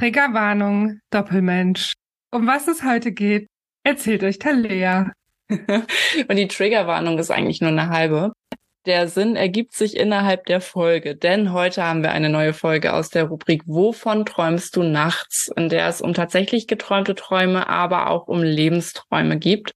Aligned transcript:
Triggerwarnung, 0.00 1.00
Doppelmensch. 1.10 1.92
Um 2.30 2.46
was 2.46 2.68
es 2.68 2.82
heute 2.82 3.12
geht, 3.12 3.48
erzählt 3.84 4.22
euch 4.22 4.38
Talea. 4.38 5.12
Und 5.50 6.36
die 6.36 6.48
Triggerwarnung 6.48 7.18
ist 7.18 7.30
eigentlich 7.30 7.60
nur 7.60 7.68
eine 7.68 7.90
halbe. 7.90 8.32
Der 8.86 9.08
Sinn 9.08 9.36
ergibt 9.36 9.74
sich 9.74 9.98
innerhalb 9.98 10.46
der 10.46 10.62
Folge, 10.62 11.16
denn 11.16 11.52
heute 11.52 11.84
haben 11.84 12.02
wir 12.02 12.12
eine 12.12 12.30
neue 12.30 12.54
Folge 12.54 12.94
aus 12.94 13.10
der 13.10 13.24
Rubrik 13.24 13.60
Wovon 13.66 14.24
träumst 14.24 14.74
du 14.74 14.84
nachts, 14.84 15.50
in 15.54 15.68
der 15.68 15.86
es 15.86 16.00
um 16.00 16.14
tatsächlich 16.14 16.66
geträumte 16.66 17.14
Träume, 17.14 17.68
aber 17.68 18.08
auch 18.08 18.26
um 18.26 18.42
Lebensträume 18.42 19.38
gibt. 19.38 19.72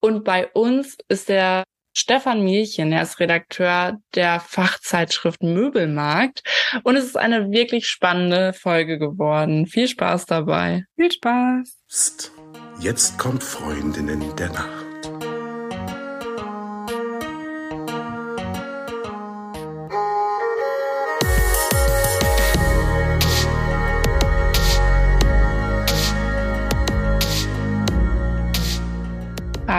Und 0.00 0.22
bei 0.22 0.46
uns 0.52 0.96
ist 1.08 1.28
der 1.28 1.64
Stefan 1.96 2.42
Mielchen, 2.42 2.90
er 2.90 3.02
ist 3.02 3.20
Redakteur 3.20 3.98
der 4.16 4.40
Fachzeitschrift 4.40 5.44
Möbelmarkt 5.44 6.42
und 6.82 6.96
es 6.96 7.04
ist 7.04 7.16
eine 7.16 7.52
wirklich 7.52 7.88
spannende 7.88 8.52
Folge 8.52 8.98
geworden. 8.98 9.66
Viel 9.66 9.86
Spaß 9.86 10.26
dabei. 10.26 10.84
Viel 10.96 11.12
Spaß. 11.12 11.78
Psst. 11.88 12.32
Jetzt 12.80 13.16
kommt 13.16 13.44
Freundinnen 13.44 14.34
der 14.36 14.48
Nacht. 14.50 14.93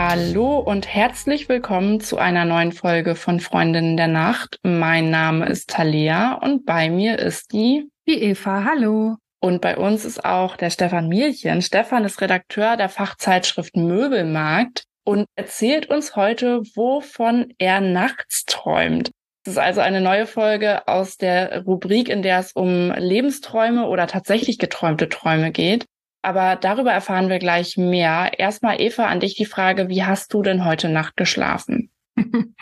Hallo 0.08 0.60
und 0.60 0.86
herzlich 0.86 1.48
willkommen 1.48 1.98
zu 1.98 2.16
einer 2.16 2.44
neuen 2.44 2.70
Folge 2.70 3.16
von 3.16 3.40
Freundinnen 3.40 3.96
der 3.96 4.06
Nacht. 4.06 4.60
Mein 4.62 5.10
Name 5.10 5.46
ist 5.46 5.68
Talia 5.68 6.34
und 6.34 6.64
bei 6.64 6.90
mir 6.90 7.18
ist 7.18 7.52
die 7.52 7.90
Die 8.06 8.22
Eva. 8.22 8.62
Hallo. 8.64 9.16
und 9.40 9.60
bei 9.60 9.76
uns 9.76 10.04
ist 10.04 10.24
auch 10.24 10.56
der 10.56 10.70
Stefan 10.70 11.08
Mielchen. 11.08 11.60
Stefan 11.60 12.04
ist 12.04 12.20
Redakteur 12.20 12.76
der 12.76 12.88
Fachzeitschrift 12.88 13.74
Möbelmarkt 13.74 14.84
und 15.02 15.26
erzählt 15.34 15.90
uns 15.90 16.14
heute, 16.14 16.60
wovon 16.76 17.52
er 17.58 17.80
nachts 17.80 18.44
träumt. 18.44 19.10
Es 19.44 19.54
ist 19.54 19.58
also 19.58 19.80
eine 19.80 20.00
neue 20.00 20.28
Folge 20.28 20.86
aus 20.86 21.16
der 21.16 21.64
Rubrik, 21.64 22.08
in 22.08 22.22
der 22.22 22.38
es 22.38 22.52
um 22.52 22.92
Lebensträume 22.92 23.88
oder 23.88 24.06
tatsächlich 24.06 24.58
geträumte 24.60 25.08
Träume 25.08 25.50
geht. 25.50 25.84
Aber 26.26 26.56
darüber 26.56 26.90
erfahren 26.90 27.28
wir 27.28 27.38
gleich 27.38 27.76
mehr. 27.76 28.32
Erstmal, 28.36 28.80
Eva, 28.80 29.06
an 29.06 29.20
dich 29.20 29.36
die 29.36 29.44
Frage, 29.44 29.88
wie 29.88 30.02
hast 30.02 30.34
du 30.34 30.42
denn 30.42 30.64
heute 30.64 30.88
Nacht 30.88 31.16
geschlafen? 31.16 31.88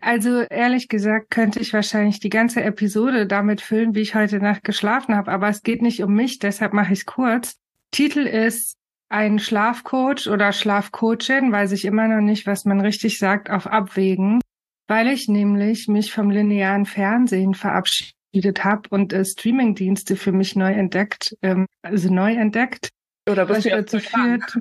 Also 0.00 0.40
ehrlich 0.40 0.88
gesagt 0.88 1.30
könnte 1.30 1.60
ich 1.60 1.72
wahrscheinlich 1.72 2.18
die 2.18 2.30
ganze 2.30 2.64
Episode 2.64 3.26
damit 3.26 3.60
füllen, 3.60 3.94
wie 3.94 4.00
ich 4.00 4.16
heute 4.16 4.38
Nacht 4.38 4.64
geschlafen 4.64 5.14
habe, 5.14 5.30
aber 5.30 5.48
es 5.48 5.62
geht 5.62 5.80
nicht 5.80 6.02
um 6.02 6.12
mich, 6.14 6.40
deshalb 6.40 6.72
mache 6.72 6.92
ich 6.92 7.00
es 7.00 7.06
kurz. 7.06 7.56
Titel 7.92 8.26
ist 8.26 8.76
ein 9.08 9.38
Schlafcoach 9.38 10.26
oder 10.26 10.52
Schlafcoachin, 10.52 11.52
weiß 11.52 11.72
ich 11.72 11.84
immer 11.84 12.08
noch 12.08 12.22
nicht, 12.22 12.46
was 12.46 12.64
man 12.64 12.80
richtig 12.80 13.18
sagt, 13.18 13.48
auf 13.48 13.66
Abwägen, 13.66 14.40
weil 14.88 15.06
ich 15.08 15.28
nämlich 15.28 15.86
mich 15.86 16.12
vom 16.12 16.30
linearen 16.30 16.86
Fernsehen 16.86 17.54
verabschiedet 17.54 18.64
habe 18.64 18.88
und 18.88 19.12
äh, 19.12 19.24
Streamingdienste 19.24 20.16
für 20.16 20.32
mich 20.32 20.56
neu 20.56 20.72
entdeckt, 20.72 21.36
ähm, 21.42 21.66
also 21.82 22.12
neu 22.12 22.34
entdeckt. 22.34 22.90
Oder 23.28 23.48
Was 23.48 23.56
bist 23.58 23.66
du 23.66 23.70
dazu 23.70 23.96
jetzt 23.98 24.12
dran? 24.12 24.40
führt. 24.40 24.58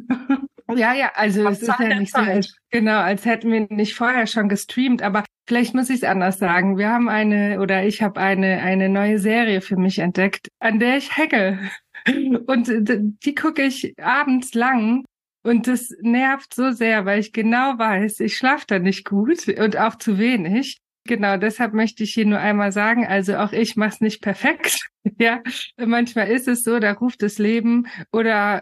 Ja, 0.75 0.93
ja, 0.93 1.11
also 1.15 1.45
Auf 1.45 1.53
es 1.53 1.61
ist 1.63 1.79
ja 1.79 1.99
nicht 1.99 2.13
so, 2.13 2.19
Zeit. 2.19 2.29
als, 2.29 2.57
genau, 2.71 2.99
als 2.99 3.25
hätten 3.25 3.51
wir 3.51 3.67
nicht 3.69 3.95
vorher 3.95 4.27
schon 4.27 4.47
gestreamt, 4.47 5.01
aber 5.01 5.25
vielleicht 5.47 5.75
muss 5.75 5.89
ich 5.89 5.97
es 5.97 6.03
anders 6.03 6.39
sagen. 6.39 6.77
Wir 6.77 6.89
haben 6.89 7.09
eine 7.09 7.59
oder 7.59 7.85
ich 7.85 8.01
habe 8.01 8.19
eine 8.19 8.61
eine 8.61 8.87
neue 8.89 9.19
Serie 9.19 9.61
für 9.61 9.75
mich 9.75 9.99
entdeckt, 9.99 10.47
an 10.59 10.79
der 10.79 10.97
ich 10.97 11.11
hacke. 11.17 11.59
Und 12.47 12.69
die 13.23 13.35
gucke 13.35 13.63
ich 13.63 13.93
abends 13.97 14.53
lang 14.53 15.05
und 15.43 15.67
das 15.67 15.93
nervt 16.01 16.53
so 16.53 16.71
sehr, 16.71 17.05
weil 17.05 17.19
ich 17.19 17.31
genau 17.33 17.77
weiß, 17.77 18.19
ich 18.21 18.35
schlafe 18.35 18.65
da 18.67 18.79
nicht 18.79 19.05
gut 19.05 19.47
und 19.47 19.77
auch 19.77 19.95
zu 19.95 20.17
wenig. 20.17 20.79
Genau, 21.05 21.37
deshalb 21.37 21.73
möchte 21.73 22.03
ich 22.03 22.13
hier 22.13 22.25
nur 22.25 22.39
einmal 22.39 22.71
sagen, 22.71 23.05
also 23.05 23.35
auch 23.35 23.51
ich 23.51 23.75
mache 23.75 23.89
es 23.89 24.01
nicht 24.01 24.21
perfekt. 24.21 24.77
Ja, 25.19 25.43
manchmal 25.77 26.29
ist 26.29 26.47
es 26.47 26.63
so, 26.63 26.79
da 26.79 26.93
ruft 26.93 27.23
das 27.23 27.37
Leben 27.37 27.87
oder 28.13 28.61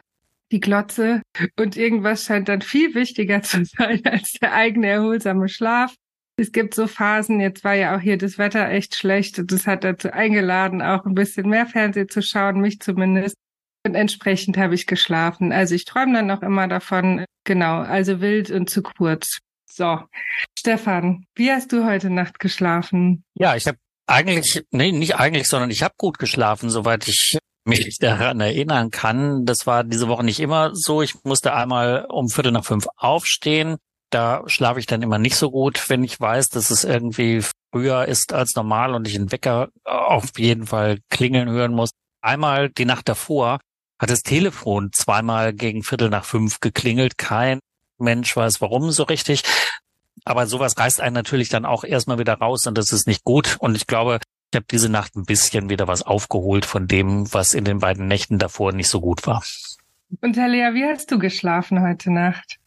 die 0.52 0.60
Glotze 0.60 1.22
und 1.56 1.78
irgendwas 1.78 2.26
scheint 2.26 2.50
dann 2.50 2.62
viel 2.62 2.96
wichtiger 2.96 3.44
zu 3.44 3.64
sein 3.78 4.02
als 4.06 4.32
der 4.42 4.54
eigene 4.54 4.88
erholsame 4.88 5.50
Schlaf. 5.50 5.94
Es 6.38 6.52
gibt 6.52 6.74
so 6.74 6.88
Phasen, 6.88 7.40
jetzt 7.40 7.64
war 7.64 7.76
ja 7.76 7.96
auch 7.96 8.00
hier 8.00 8.18
das 8.18 8.40
Wetter 8.40 8.70
echt 8.70 8.96
schlecht 8.96 9.38
und 9.38 9.52
das 9.52 9.68
hat 9.68 9.84
dazu 9.84 10.12
eingeladen, 10.12 10.82
auch 10.82 11.06
ein 11.06 11.14
bisschen 11.14 11.48
mehr 11.48 11.68
Fernsehen 11.68 12.10
zu 12.10 12.24
schauen, 12.24 12.60
mich 12.60 12.80
zumindest. 12.80 13.36
Und 13.86 13.94
entsprechend 13.94 14.58
habe 14.58 14.74
ich 14.74 14.88
geschlafen. 14.88 15.52
Also 15.52 15.76
ich 15.76 15.86
träume 15.86 16.14
dann 16.14 16.28
noch 16.28 16.42
immer 16.42 16.68
davon, 16.68 17.26
genau, 17.44 17.82
also 17.82 18.20
wild 18.20 18.50
und 18.50 18.70
zu 18.70 18.82
kurz. 18.82 19.40
So, 19.74 20.00
Stefan, 20.60 21.26
wie 21.34 21.50
hast 21.50 21.72
du 21.72 21.86
heute 21.86 22.10
Nacht 22.10 22.40
geschlafen? 22.40 23.24
Ja, 23.36 23.56
ich 23.56 23.68
habe 23.68 23.78
eigentlich, 24.06 24.66
nee, 24.72 24.92
nicht 24.92 25.16
eigentlich, 25.16 25.48
sondern 25.48 25.72
ich 25.72 25.82
habe 25.82 25.94
gut 25.98 26.20
geschlafen, 26.20 26.70
soweit 26.70 27.08
ich 27.08 27.38
mich 27.64 27.98
daran 27.98 28.42
erinnern 28.42 28.92
kann. 28.92 29.46
Das 29.46 29.66
war 29.68 29.86
diese 29.86 30.10
Woche 30.10 30.26
nicht 30.26 30.42
immer 30.42 30.72
so. 30.74 31.02
Ich 31.02 31.24
musste 31.24 31.54
einmal 31.54 32.06
um 32.10 32.28
Viertel 32.28 32.52
nach 32.52 32.66
fünf 32.66 32.86
aufstehen. 32.98 33.78
Da 34.10 34.44
schlafe 34.48 34.82
ich 34.82 34.88
dann 34.88 35.04
immer 35.04 35.18
nicht 35.18 35.38
so 35.38 35.50
gut, 35.52 35.90
wenn 35.90 36.04
ich 36.04 36.20
weiß, 36.20 36.50
dass 36.50 36.70
es 36.70 36.84
irgendwie 36.84 37.42
früher 37.72 38.06
ist 38.10 38.34
als 38.34 38.56
normal 38.56 38.94
und 38.94 39.08
ich 39.08 39.16
einen 39.16 39.32
Wecker 39.32 39.70
auf 39.86 40.38
jeden 40.38 40.68
Fall 40.68 41.00
klingeln 41.10 41.50
hören 41.50 41.74
muss. 41.74 41.92
Einmal 42.22 42.70
die 42.70 42.84
Nacht 42.84 43.08
davor 43.08 43.62
hat 44.02 44.10
das 44.10 44.24
Telefon 44.24 44.92
zweimal 44.92 45.54
gegen 45.54 45.82
Viertel 45.84 46.10
nach 46.10 46.26
fünf 46.26 46.60
geklingelt. 46.60 47.18
Kein 47.18 47.60
Mensch 48.02 48.36
weiß 48.36 48.62
warum 48.62 48.92
so 48.92 49.04
richtig. 49.04 49.44
Aber 50.26 50.46
sowas 50.48 50.78
reißt 50.78 51.02
einen 51.02 51.16
natürlich 51.16 51.50
dann 51.50 51.66
auch 51.66 51.84
erstmal 51.84 52.20
wieder 52.20 52.34
raus 52.34 52.68
und 52.68 52.78
das 52.78 52.92
ist 52.92 53.08
nicht 53.08 53.24
gut. 53.24 53.58
Und 53.60 53.76
ich 53.76 53.88
glaube, 53.88 54.20
ich 54.52 54.58
habe 54.58 54.66
diese 54.70 54.90
Nacht 54.90 55.16
ein 55.16 55.24
bisschen 55.24 55.70
wieder 55.70 55.88
was 55.88 56.04
aufgeholt 56.04 56.66
von 56.66 56.88
dem, 56.88 57.34
was 57.34 57.54
in 57.54 57.64
den 57.64 57.80
beiden 57.80 58.08
Nächten 58.08 58.38
davor 58.38 58.74
nicht 58.74 58.90
so 58.90 59.00
gut 59.00 59.26
war. 59.26 59.44
Und 60.20 60.34
Talia, 60.34 60.74
wie 60.74 60.86
hast 60.86 61.10
du 61.12 61.20
geschlafen 61.20 61.82
heute 61.82 62.12
Nacht? 62.12 62.58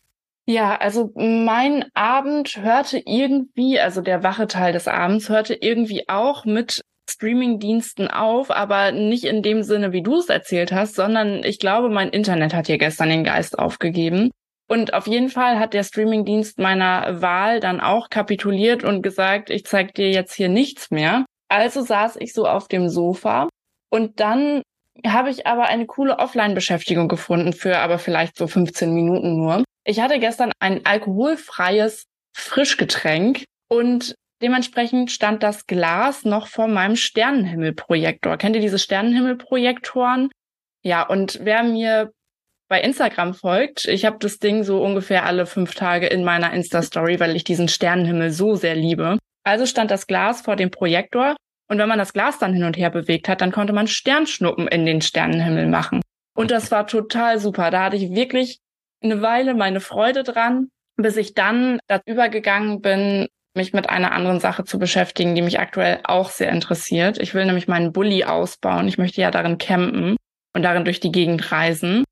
Ja, 0.46 0.76
also 0.76 1.12
mein 1.14 1.84
Abend 1.94 2.56
hörte 2.60 3.02
irgendwie, 3.04 3.80
also 3.80 4.00
der 4.02 4.22
wache 4.22 4.46
Teil 4.46 4.72
des 4.72 4.88
Abends 4.88 5.28
hörte 5.28 5.54
irgendwie 5.54 6.08
auch 6.08 6.44
mit 6.44 6.82
Streamingdiensten 7.08 8.08
auf, 8.08 8.50
aber 8.50 8.92
nicht 8.92 9.24
in 9.24 9.42
dem 9.42 9.62
Sinne, 9.62 9.92
wie 9.92 10.02
du 10.02 10.18
es 10.18 10.28
erzählt 10.28 10.72
hast, 10.72 10.94
sondern 10.94 11.44
ich 11.44 11.58
glaube, 11.58 11.88
mein 11.88 12.10
Internet 12.10 12.54
hat 12.54 12.66
hier 12.66 12.78
gestern 12.78 13.10
den 13.10 13.24
Geist 13.24 13.58
aufgegeben. 13.58 14.30
Und 14.66 14.94
auf 14.94 15.06
jeden 15.06 15.28
Fall 15.28 15.58
hat 15.58 15.74
der 15.74 15.84
Streamingdienst 15.84 16.58
meiner 16.58 17.20
Wahl 17.20 17.60
dann 17.60 17.80
auch 17.80 18.08
kapituliert 18.08 18.82
und 18.82 19.02
gesagt, 19.02 19.50
ich 19.50 19.64
zeig 19.66 19.94
dir 19.94 20.10
jetzt 20.10 20.34
hier 20.34 20.48
nichts 20.48 20.90
mehr. 20.90 21.26
Also 21.48 21.82
saß 21.82 22.16
ich 22.18 22.32
so 22.32 22.46
auf 22.46 22.68
dem 22.68 22.88
Sofa 22.88 23.48
und 23.90 24.20
dann 24.20 24.62
habe 25.06 25.30
ich 25.30 25.46
aber 25.46 25.64
eine 25.64 25.86
coole 25.86 26.18
Offline-Beschäftigung 26.18 27.08
gefunden 27.08 27.52
für 27.52 27.78
aber 27.78 27.98
vielleicht 27.98 28.36
so 28.36 28.46
15 28.46 28.94
Minuten 28.94 29.36
nur. 29.36 29.64
Ich 29.84 30.00
hatte 30.00 30.18
gestern 30.18 30.52
ein 30.60 30.86
alkoholfreies 30.86 32.04
Frischgetränk 32.34 33.44
und 33.68 34.14
dementsprechend 34.40 35.10
stand 35.10 35.42
das 35.42 35.66
Glas 35.66 36.24
noch 36.24 36.46
vor 36.46 36.68
meinem 36.68 36.96
Sternenhimmelprojektor. 36.96 38.36
Kennt 38.38 38.56
ihr 38.56 38.62
diese 38.62 38.78
Sternenhimmelprojektoren? 38.78 40.30
Ja, 40.82 41.06
und 41.06 41.40
wer 41.42 41.62
mir 41.62 42.12
bei 42.74 42.80
Instagram 42.80 43.34
folgt, 43.34 43.84
ich 43.84 44.04
habe 44.04 44.16
das 44.18 44.40
Ding 44.40 44.64
so 44.64 44.82
ungefähr 44.82 45.26
alle 45.26 45.46
fünf 45.46 45.76
Tage 45.76 46.08
in 46.08 46.24
meiner 46.24 46.52
Insta-Story, 46.52 47.20
weil 47.20 47.36
ich 47.36 47.44
diesen 47.44 47.68
Sternenhimmel 47.68 48.32
so 48.32 48.56
sehr 48.56 48.74
liebe. 48.74 49.16
Also 49.44 49.64
stand 49.64 49.92
das 49.92 50.08
Glas 50.08 50.40
vor 50.40 50.56
dem 50.56 50.72
Projektor 50.72 51.36
und 51.70 51.78
wenn 51.78 51.88
man 51.88 52.00
das 52.00 52.12
Glas 52.12 52.40
dann 52.40 52.52
hin 52.52 52.64
und 52.64 52.76
her 52.76 52.90
bewegt 52.90 53.28
hat, 53.28 53.42
dann 53.42 53.52
konnte 53.52 53.72
man 53.72 53.86
Sternschnuppen 53.86 54.66
in 54.66 54.86
den 54.86 55.02
Sternenhimmel 55.02 55.68
machen. 55.68 56.00
Und 56.36 56.50
das 56.50 56.72
war 56.72 56.88
total 56.88 57.38
super. 57.38 57.70
Da 57.70 57.84
hatte 57.84 57.96
ich 57.96 58.10
wirklich 58.10 58.58
eine 59.04 59.22
Weile 59.22 59.54
meine 59.54 59.78
Freude 59.78 60.24
dran, 60.24 60.66
bis 60.96 61.16
ich 61.16 61.34
dann 61.34 61.78
dazu 61.86 62.02
übergegangen 62.06 62.80
bin, 62.80 63.28
mich 63.56 63.72
mit 63.72 63.88
einer 63.88 64.10
anderen 64.10 64.40
Sache 64.40 64.64
zu 64.64 64.80
beschäftigen, 64.80 65.36
die 65.36 65.42
mich 65.42 65.60
aktuell 65.60 66.00
auch 66.02 66.30
sehr 66.30 66.50
interessiert. 66.50 67.18
Ich 67.20 67.34
will 67.34 67.46
nämlich 67.46 67.68
meinen 67.68 67.92
Bulli 67.92 68.24
ausbauen. 68.24 68.88
Ich 68.88 68.98
möchte 68.98 69.20
ja 69.20 69.30
darin 69.30 69.58
campen 69.58 70.16
und 70.56 70.62
darin 70.62 70.84
durch 70.84 70.98
die 70.98 71.12
Gegend 71.12 71.52
reisen. 71.52 72.02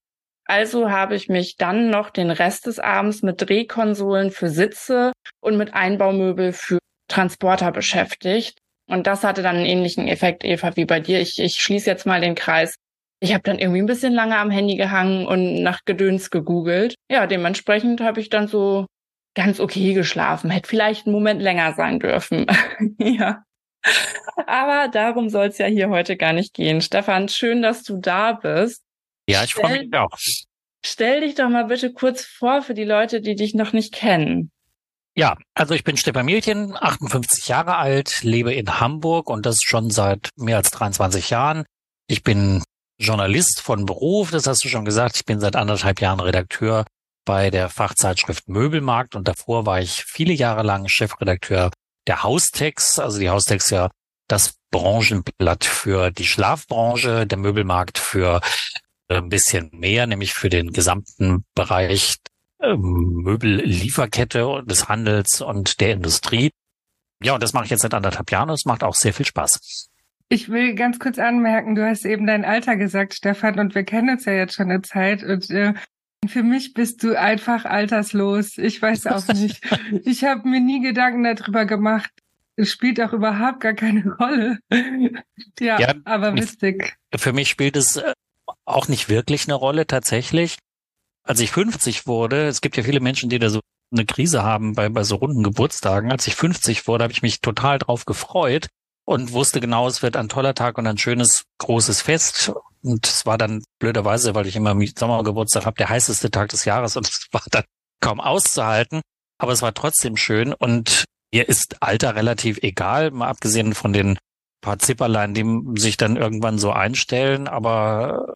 Also 0.46 0.90
habe 0.90 1.14
ich 1.14 1.28
mich 1.28 1.56
dann 1.56 1.90
noch 1.90 2.10
den 2.10 2.30
Rest 2.30 2.66
des 2.66 2.78
Abends 2.78 3.22
mit 3.22 3.40
Drehkonsolen 3.40 4.30
für 4.30 4.48
Sitze 4.48 5.12
und 5.40 5.56
mit 5.56 5.74
Einbaumöbel 5.74 6.52
für 6.52 6.78
Transporter 7.08 7.72
beschäftigt. 7.72 8.58
Und 8.88 9.06
das 9.06 9.24
hatte 9.24 9.42
dann 9.42 9.56
einen 9.56 9.66
ähnlichen 9.66 10.08
Effekt, 10.08 10.44
Eva, 10.44 10.76
wie 10.76 10.84
bei 10.84 11.00
dir. 11.00 11.20
Ich, 11.20 11.38
ich 11.38 11.54
schließe 11.54 11.88
jetzt 11.88 12.06
mal 12.06 12.20
den 12.20 12.34
Kreis. 12.34 12.74
Ich 13.20 13.32
habe 13.32 13.42
dann 13.44 13.58
irgendwie 13.58 13.80
ein 13.80 13.86
bisschen 13.86 14.12
lange 14.12 14.36
am 14.36 14.50
Handy 14.50 14.76
gehangen 14.76 15.26
und 15.26 15.62
nach 15.62 15.84
Gedöns 15.84 16.30
gegoogelt. 16.30 16.96
Ja, 17.10 17.26
dementsprechend 17.26 18.00
habe 18.00 18.20
ich 18.20 18.28
dann 18.28 18.48
so 18.48 18.86
ganz 19.34 19.60
okay 19.60 19.94
geschlafen. 19.94 20.50
Hätte 20.50 20.68
vielleicht 20.68 21.06
einen 21.06 21.14
Moment 21.14 21.40
länger 21.40 21.74
sein 21.74 22.00
dürfen. 22.00 22.46
ja. 22.98 23.44
Aber 24.46 24.88
darum 24.88 25.28
soll 25.28 25.46
es 25.46 25.58
ja 25.58 25.66
hier 25.66 25.88
heute 25.88 26.16
gar 26.16 26.32
nicht 26.32 26.54
gehen. 26.54 26.80
Stefan, 26.80 27.28
schön, 27.28 27.62
dass 27.62 27.82
du 27.82 27.98
da 27.98 28.32
bist. 28.32 28.82
Ja, 29.28 29.44
ich 29.44 29.54
freue 29.54 29.84
mich 29.84 29.94
auch. 29.94 30.10
Stell 30.84 31.20
dich 31.20 31.34
doch 31.36 31.48
mal 31.48 31.66
bitte 31.66 31.92
kurz 31.92 32.24
vor 32.24 32.62
für 32.62 32.74
die 32.74 32.84
Leute, 32.84 33.20
die 33.20 33.36
dich 33.36 33.54
noch 33.54 33.72
nicht 33.72 33.94
kennen. 33.94 34.50
Ja, 35.14 35.36
also 35.54 35.74
ich 35.74 35.84
bin 35.84 35.96
Stefan 35.96 36.26
Mielchen, 36.26 36.74
58 36.74 37.46
Jahre 37.46 37.76
alt, 37.76 38.22
lebe 38.22 38.54
in 38.54 38.80
Hamburg 38.80 39.28
und 39.28 39.44
das 39.44 39.58
schon 39.62 39.90
seit 39.90 40.30
mehr 40.36 40.56
als 40.56 40.70
23 40.70 41.30
Jahren. 41.30 41.64
Ich 42.08 42.22
bin 42.22 42.62
Journalist 42.98 43.60
von 43.60 43.84
Beruf, 43.84 44.30
das 44.30 44.46
hast 44.46 44.64
du 44.64 44.69
schon 44.69 44.84
gesagt. 44.84 45.16
Ich 45.16 45.24
bin 45.24 45.38
seit 45.38 45.54
anderthalb 45.54 46.00
Jahren 46.00 46.20
Redakteur 46.20 46.86
bei 47.24 47.50
der 47.50 47.69
Fachzeitschrift 47.69 48.48
Möbelmarkt 48.48 49.14
und 49.14 49.28
davor 49.28 49.66
war 49.66 49.80
ich 49.80 50.04
viele 50.04 50.32
Jahre 50.32 50.62
lang 50.62 50.88
Chefredakteur 50.88 51.70
der 52.06 52.22
Haustex. 52.22 52.98
Also 52.98 53.20
die 53.20 53.30
Haustex 53.30 53.70
ja 53.70 53.90
das 54.28 54.54
Branchenblatt 54.70 55.64
für 55.64 56.10
die 56.10 56.26
Schlafbranche, 56.26 57.26
der 57.26 57.38
Möbelmarkt 57.38 57.98
für 57.98 58.40
ein 59.18 59.28
bisschen 59.28 59.70
mehr, 59.72 60.06
nämlich 60.06 60.34
für 60.34 60.48
den 60.48 60.72
gesamten 60.72 61.44
Bereich 61.54 62.16
ähm, 62.60 63.22
Möbellieferkette 63.24 64.62
des 64.64 64.88
Handels 64.88 65.40
und 65.40 65.80
der 65.80 65.92
Industrie. 65.92 66.50
Ja, 67.22 67.34
und 67.34 67.42
das 67.42 67.52
mache 67.52 67.64
ich 67.64 67.70
jetzt 67.70 67.82
seit 67.82 67.94
anderthalb 67.94 68.30
Jahren 68.30 68.50
und 68.50 68.54
es 68.54 68.64
macht 68.64 68.82
auch 68.84 68.94
sehr 68.94 69.12
viel 69.12 69.26
Spaß. 69.26 69.88
Ich 70.28 70.48
will 70.48 70.74
ganz 70.74 70.98
kurz 70.98 71.18
anmerken, 71.18 71.74
du 71.74 71.86
hast 71.86 72.04
eben 72.04 72.26
dein 72.26 72.44
Alter 72.44 72.76
gesagt, 72.76 73.14
Stefan, 73.14 73.58
und 73.58 73.74
wir 73.74 73.84
kennen 73.84 74.10
uns 74.10 74.24
ja 74.24 74.32
jetzt 74.32 74.54
schon 74.54 74.70
eine 74.70 74.82
Zeit 74.82 75.22
und 75.22 75.50
äh, 75.50 75.74
für 76.26 76.42
mich 76.42 76.72
bist 76.72 77.02
du 77.02 77.18
einfach 77.18 77.64
alterslos. 77.64 78.56
Ich 78.58 78.80
weiß 78.80 79.06
auch 79.08 79.26
nicht. 79.34 79.62
ich 80.04 80.24
habe 80.24 80.48
mir 80.48 80.60
nie 80.60 80.80
Gedanken 80.80 81.24
darüber 81.24 81.64
gemacht. 81.66 82.10
Es 82.54 82.70
spielt 82.70 83.00
auch 83.00 83.12
überhaupt 83.12 83.60
gar 83.60 83.72
keine 83.72 84.04
Rolle. 84.14 84.58
ja, 85.58 85.80
ja, 85.80 85.94
aber 86.04 86.34
witzig. 86.34 86.96
Für 87.14 87.32
mich 87.32 87.48
spielt 87.48 87.76
es 87.76 87.96
äh, 87.96 88.12
auch 88.64 88.88
nicht 88.88 89.08
wirklich 89.08 89.44
eine 89.44 89.54
Rolle 89.54 89.86
tatsächlich. 89.86 90.58
Als 91.24 91.40
ich 91.40 91.50
50 91.50 92.06
wurde, 92.06 92.46
es 92.46 92.60
gibt 92.60 92.76
ja 92.76 92.82
viele 92.82 93.00
Menschen, 93.00 93.30
die 93.30 93.38
da 93.38 93.48
so 93.48 93.60
eine 93.92 94.06
Krise 94.06 94.42
haben 94.42 94.74
bei, 94.74 94.88
bei 94.88 95.04
so 95.04 95.16
runden 95.16 95.42
Geburtstagen. 95.42 96.10
Als 96.10 96.26
ich 96.26 96.34
50 96.34 96.86
wurde, 96.88 97.04
habe 97.04 97.12
ich 97.12 97.22
mich 97.22 97.40
total 97.40 97.78
drauf 97.78 98.04
gefreut 98.04 98.68
und 99.04 99.32
wusste 99.32 99.60
genau, 99.60 99.86
es 99.86 100.02
wird 100.02 100.16
ein 100.16 100.28
toller 100.28 100.54
Tag 100.54 100.78
und 100.78 100.86
ein 100.86 100.98
schönes 100.98 101.44
großes 101.58 102.02
Fest. 102.02 102.52
Und 102.82 103.06
es 103.06 103.26
war 103.26 103.38
dann 103.38 103.62
blöderweise, 103.78 104.34
weil 104.34 104.46
ich 104.46 104.56
immer 104.56 104.76
Sommergeburtstag 104.98 105.66
habe, 105.66 105.76
der 105.76 105.88
heißeste 105.88 106.30
Tag 106.30 106.48
des 106.48 106.64
Jahres 106.64 106.96
und 106.96 107.08
es 107.08 107.28
war 107.30 107.42
dann 107.50 107.64
kaum 108.00 108.20
auszuhalten. 108.20 109.00
Aber 109.38 109.52
es 109.52 109.62
war 109.62 109.74
trotzdem 109.74 110.16
schön 110.16 110.52
und 110.52 111.04
mir 111.32 111.48
ist 111.48 111.76
Alter 111.80 112.14
relativ 112.14 112.58
egal, 112.62 113.10
mal 113.10 113.28
abgesehen 113.28 113.74
von 113.74 113.92
den 113.92 114.18
paar 114.60 114.78
Zipperlein, 114.78 115.34
die 115.34 115.80
sich 115.80 115.96
dann 115.96 116.16
irgendwann 116.16 116.58
so 116.58 116.70
einstellen. 116.70 117.48
Aber 117.48 118.34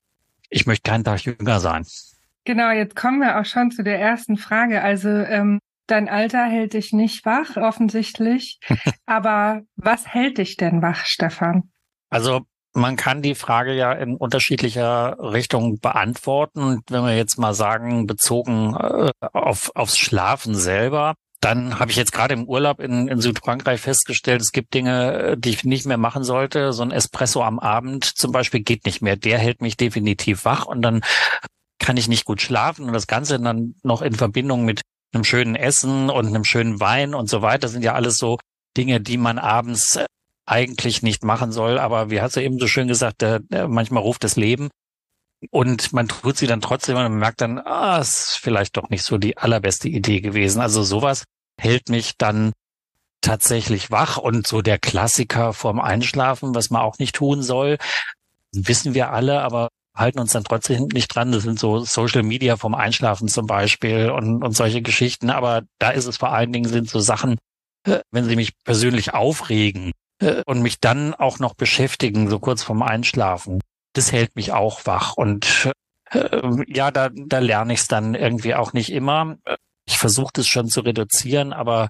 ich 0.51 0.67
möchte 0.67 0.91
keinen 0.91 1.05
Tag 1.05 1.25
jünger 1.25 1.61
sein. 1.61 1.87
Genau, 2.45 2.71
jetzt 2.71 2.95
kommen 2.95 3.21
wir 3.21 3.41
auch 3.41 3.45
schon 3.45 3.71
zu 3.71 3.83
der 3.83 4.01
ersten 4.01 4.37
Frage. 4.37 4.83
Also 4.83 5.09
ähm, 5.09 5.59
dein 5.87 6.09
Alter 6.09 6.45
hält 6.45 6.75
dich 6.75 6.93
nicht 6.93 7.25
wach, 7.25 7.57
offensichtlich. 7.57 8.61
Aber 9.07 9.63
was 9.77 10.07
hält 10.07 10.39
dich 10.39 10.57
denn 10.57 10.83
wach, 10.83 11.05
Stefan? 11.05 11.71
Also 12.09 12.43
man 12.73 12.97
kann 12.97 13.23
die 13.23 13.35
Frage 13.35 13.75
ja 13.75 13.93
in 13.93 14.17
unterschiedlicher 14.17 15.17
Richtung 15.19 15.81
beantworten. 15.81 16.63
Und 16.63 16.83
wenn 16.91 17.05
wir 17.05 17.17
jetzt 17.17 17.39
mal 17.39 17.55
sagen, 17.55 18.07
bezogen 18.07 18.77
äh, 18.77 19.11
auf, 19.33 19.73
aufs 19.75 19.99
Schlafen 19.99 20.55
selber, 20.55 21.15
dann 21.41 21.79
habe 21.79 21.91
ich 21.91 21.97
jetzt 21.97 22.13
gerade 22.13 22.35
im 22.35 22.45
Urlaub 22.45 22.81
in, 22.81 23.09
in 23.09 23.21
Südfrankreich 23.21 23.81
festgestellt, 23.81 24.41
es 24.41 24.53
gibt 24.53 24.75
Dinge, 24.75 25.37
die 25.39 25.51
ich 25.51 25.65
nicht 25.65 25.87
mehr 25.87 25.99
machen 25.99 26.25
sollte. 26.25 26.73
So 26.73 26.83
ein 26.83 26.91
Espresso 26.91 27.43
am 27.43 27.59
Abend 27.59 28.05
zum 28.05 28.33
Beispiel 28.33 28.61
geht 28.61 28.87
nicht 28.87 29.03
mehr. 29.03 29.17
Der 29.17 29.39
hält 29.39 29.61
mich 29.61 29.77
definitiv 29.77 30.45
wach 30.45 30.67
und 30.67 30.83
dann 30.83 31.03
kann 31.79 31.97
ich 31.97 32.09
nicht 32.09 32.25
gut 32.25 32.41
schlafen. 32.41 32.87
Und 32.87 32.93
das 32.93 33.07
Ganze 33.07 33.39
dann 33.39 33.75
noch 33.83 34.03
in 34.03 34.15
Verbindung 34.15 34.65
mit 34.65 34.81
einem 35.13 35.25
schönen 35.25 35.57
Essen 35.57 36.11
und 36.11 36.27
einem 36.27 36.45
schönen 36.45 36.81
Wein 36.81 37.15
und 37.15 37.29
so 37.29 37.43
weiter 37.43 37.69
sind 37.69 37.83
ja 37.83 37.95
alles 37.95 38.17
so 38.17 38.39
Dinge, 38.77 39.01
die 39.01 39.19
man 39.19 39.39
abends 39.39 39.99
eigentlich 40.47 41.03
nicht 41.03 41.25
machen 41.25 41.53
soll. 41.53 41.79
Aber 41.79 42.11
wie 42.11 42.21
hast 42.21 42.37
du 42.37 42.43
eben 42.43 42.59
so 42.59 42.67
schön 42.67 42.89
gesagt, 42.89 43.23
äh, 43.23 43.41
manchmal 43.69 44.03
ruft 44.03 44.25
das 44.25 44.37
Leben. 44.37 44.69
Und 45.51 45.93
man 45.93 46.09
tut 46.09 46.37
sie 46.37 46.47
dann 46.47 46.61
trotzdem 46.61 46.97
und 46.97 47.03
man 47.03 47.19
merkt 47.19 47.41
dann, 47.41 47.59
ah, 47.59 47.99
ist 47.99 48.39
vielleicht 48.41 48.77
doch 48.77 48.89
nicht 48.89 49.03
so 49.03 49.19
die 49.19 49.37
allerbeste 49.37 49.89
Idee 49.89 50.21
gewesen. 50.21 50.61
Also 50.61 50.83
sowas 50.83 51.25
hält 51.59 51.89
mich 51.89 52.17
dann 52.17 52.53
tatsächlich 53.21 53.91
wach 53.91 54.17
und 54.17 54.47
so 54.47 54.63
der 54.63 54.79
Klassiker 54.79 55.53
vorm 55.53 55.81
Einschlafen, 55.81 56.55
was 56.55 56.71
man 56.71 56.83
auch 56.83 56.99
nicht 56.99 57.15
tun 57.15 57.43
soll, 57.43 57.79
wissen 58.53 58.95
wir 58.95 59.13
alle, 59.13 59.43
aber 59.43 59.69
halten 59.95 60.19
uns 60.19 60.33
dann 60.33 60.45
trotzdem 60.45 60.87
nicht 60.93 61.09
dran. 61.09 61.33
Das 61.33 61.43
sind 61.43 61.59
so 61.59 61.81
Social 61.81 62.23
Media 62.23 62.57
vom 62.57 62.75
Einschlafen 62.75 63.29
zum 63.29 63.47
Beispiel 63.47 64.11
und, 64.11 64.43
und 64.43 64.53
solche 64.53 64.83
Geschichten. 64.83 65.31
Aber 65.31 65.63
da 65.79 65.91
ist 65.91 66.07
es 66.07 66.19
vor 66.19 66.33
allen 66.33 66.53
Dingen 66.53 66.69
sind 66.69 66.89
so 66.89 67.01
Sachen, 67.01 67.39
äh, 67.85 68.01
wenn 68.11 68.27
sie 68.27 68.37
mich 68.37 68.53
persönlich 68.65 69.15
aufregen, 69.15 69.93
äh, 70.21 70.43
und 70.47 70.63
mich 70.63 70.81
dann 70.81 71.15
auch 71.15 71.39
noch 71.39 71.55
beschäftigen, 71.55 72.29
so 72.29 72.39
kurz 72.39 72.63
vorm 72.63 72.83
Einschlafen, 72.83 73.61
das 73.97 74.13
hält 74.13 74.37
mich 74.37 74.53
auch 74.53 74.87
wach. 74.87 75.15
Und 75.17 75.71
äh, 76.11 76.41
ja, 76.67 76.91
da, 76.91 77.11
da 77.13 77.39
lerne 77.39 77.73
ich 77.73 77.81
es 77.81 77.89
dann 77.89 78.15
irgendwie 78.15 78.55
auch 78.55 78.73
nicht 78.73 78.91
immer. 78.93 79.37
Ich 79.87 79.99
versuche 79.99 80.31
das 80.35 80.47
schon 80.47 80.69
zu 80.69 80.81
reduzieren, 80.81 81.53
aber 81.53 81.89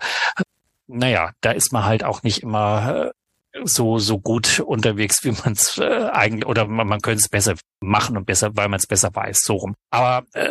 naja, 0.87 1.33
da 1.41 1.51
ist 1.53 1.73
man 1.73 1.85
halt 1.85 2.05
auch 2.05 2.23
nicht 2.23 2.43
immer 2.43 3.07
äh, 3.07 3.61
so 3.65 3.99
so 3.99 4.19
gut 4.19 4.61
unterwegs, 4.61 5.25
wie 5.25 5.33
man 5.33 5.53
es 5.55 5.79
äh, 5.79 6.11
eigentlich 6.13 6.47
oder 6.47 6.67
man, 6.67 6.87
man 6.87 7.01
könnte 7.01 7.21
es 7.21 7.29
besser 7.29 7.55
machen 7.81 8.17
und 8.17 8.27
besser, 8.27 8.57
weil 8.57 8.69
man 8.69 8.79
es 8.79 8.87
besser 8.87 9.15
weiß, 9.15 9.41
so 9.43 9.55
rum. 9.57 9.75
Aber 9.91 10.27
äh, 10.35 10.51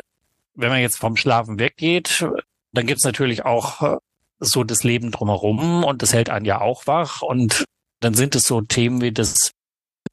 wenn 0.55 0.69
man 0.69 0.81
jetzt 0.81 0.97
vom 0.97 1.15
Schlafen 1.15 1.59
weggeht, 1.59 2.25
dann 2.73 2.85
gibt's 2.85 3.05
natürlich 3.05 3.45
auch 3.45 3.81
äh, 3.81 3.97
so 4.39 4.63
das 4.63 4.83
Leben 4.83 5.11
drumherum 5.11 5.83
und 5.83 6.01
das 6.01 6.13
hält 6.13 6.29
einen 6.29 6.45
ja 6.45 6.61
auch 6.61 6.87
wach. 6.87 7.21
Und 7.21 7.65
dann 7.99 8.13
sind 8.13 8.35
es 8.35 8.43
so 8.43 8.61
Themen 8.61 9.01
wie 9.01 9.11
das 9.11 9.51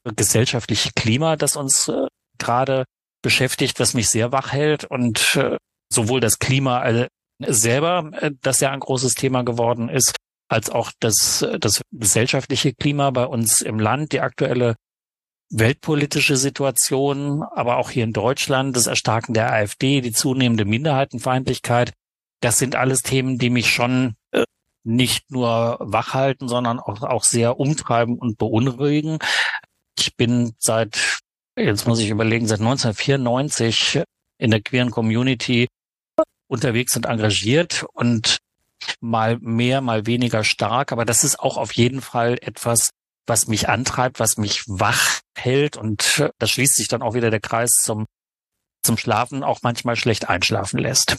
gesellschaftliche 0.03 0.91
Klima, 0.95 1.35
das 1.35 1.55
uns 1.55 1.87
äh, 1.87 2.07
gerade 2.37 2.85
beschäftigt, 3.21 3.79
was 3.79 3.93
mich 3.93 4.09
sehr 4.09 4.31
wach 4.31 4.51
hält 4.51 4.83
und 4.85 5.35
äh, 5.35 5.57
sowohl 5.91 6.19
das 6.19 6.39
Klima 6.39 6.85
äh, 6.85 7.07
selber, 7.39 8.11
äh, 8.13 8.31
das 8.41 8.59
ja 8.59 8.71
ein 8.71 8.79
großes 8.79 9.13
Thema 9.13 9.43
geworden 9.43 9.89
ist, 9.89 10.15
als 10.49 10.69
auch 10.69 10.91
das, 10.99 11.45
das 11.59 11.81
gesellschaftliche 11.91 12.73
Klima 12.73 13.09
bei 13.11 13.25
uns 13.25 13.61
im 13.61 13.79
Land, 13.79 14.11
die 14.11 14.21
aktuelle 14.21 14.75
weltpolitische 15.49 16.35
Situation, 16.35 17.43
aber 17.43 17.77
auch 17.77 17.89
hier 17.89 18.03
in 18.03 18.13
Deutschland, 18.13 18.75
das 18.75 18.87
Erstarken 18.87 19.33
der 19.33 19.51
AfD, 19.51 20.01
die 20.01 20.11
zunehmende 20.11 20.65
Minderheitenfeindlichkeit, 20.65 21.93
das 22.41 22.57
sind 22.57 22.75
alles 22.75 23.01
Themen, 23.01 23.37
die 23.37 23.49
mich 23.49 23.71
schon 23.71 24.15
äh, 24.31 24.43
nicht 24.83 25.31
nur 25.31 25.77
wach 25.79 26.13
halten, 26.13 26.47
sondern 26.47 26.79
auch, 26.79 27.03
auch 27.03 27.23
sehr 27.23 27.59
umtreiben 27.59 28.17
und 28.17 28.37
beunruhigen. 28.37 29.19
Ich 29.97 30.15
bin 30.15 30.53
seit, 30.57 31.19
jetzt 31.57 31.87
muss 31.87 31.99
ich 31.99 32.09
überlegen, 32.09 32.47
seit 32.47 32.59
1994 32.59 34.03
in 34.37 34.51
der 34.51 34.61
queeren 34.61 34.91
Community 34.91 35.67
unterwegs 36.47 36.95
und 36.95 37.05
engagiert 37.05 37.85
und 37.93 38.37
mal 38.99 39.37
mehr, 39.39 39.81
mal 39.81 40.05
weniger 40.05 40.43
stark. 40.43 40.91
Aber 40.91 41.05
das 41.05 41.23
ist 41.23 41.39
auch 41.39 41.57
auf 41.57 41.73
jeden 41.73 42.01
Fall 42.01 42.37
etwas, 42.41 42.89
was 43.25 43.47
mich 43.47 43.69
antreibt, 43.69 44.19
was 44.19 44.37
mich 44.37 44.63
wach 44.67 45.19
hält. 45.37 45.77
Und 45.77 46.29
das 46.39 46.51
schließt 46.51 46.75
sich 46.75 46.87
dann 46.87 47.01
auch 47.01 47.13
wieder 47.13 47.29
der 47.29 47.39
Kreis 47.39 47.71
zum, 47.83 48.05
zum 48.83 48.97
Schlafen, 48.97 49.43
auch 49.43 49.59
manchmal 49.63 49.95
schlecht 49.95 50.29
einschlafen 50.29 50.79
lässt. 50.79 51.15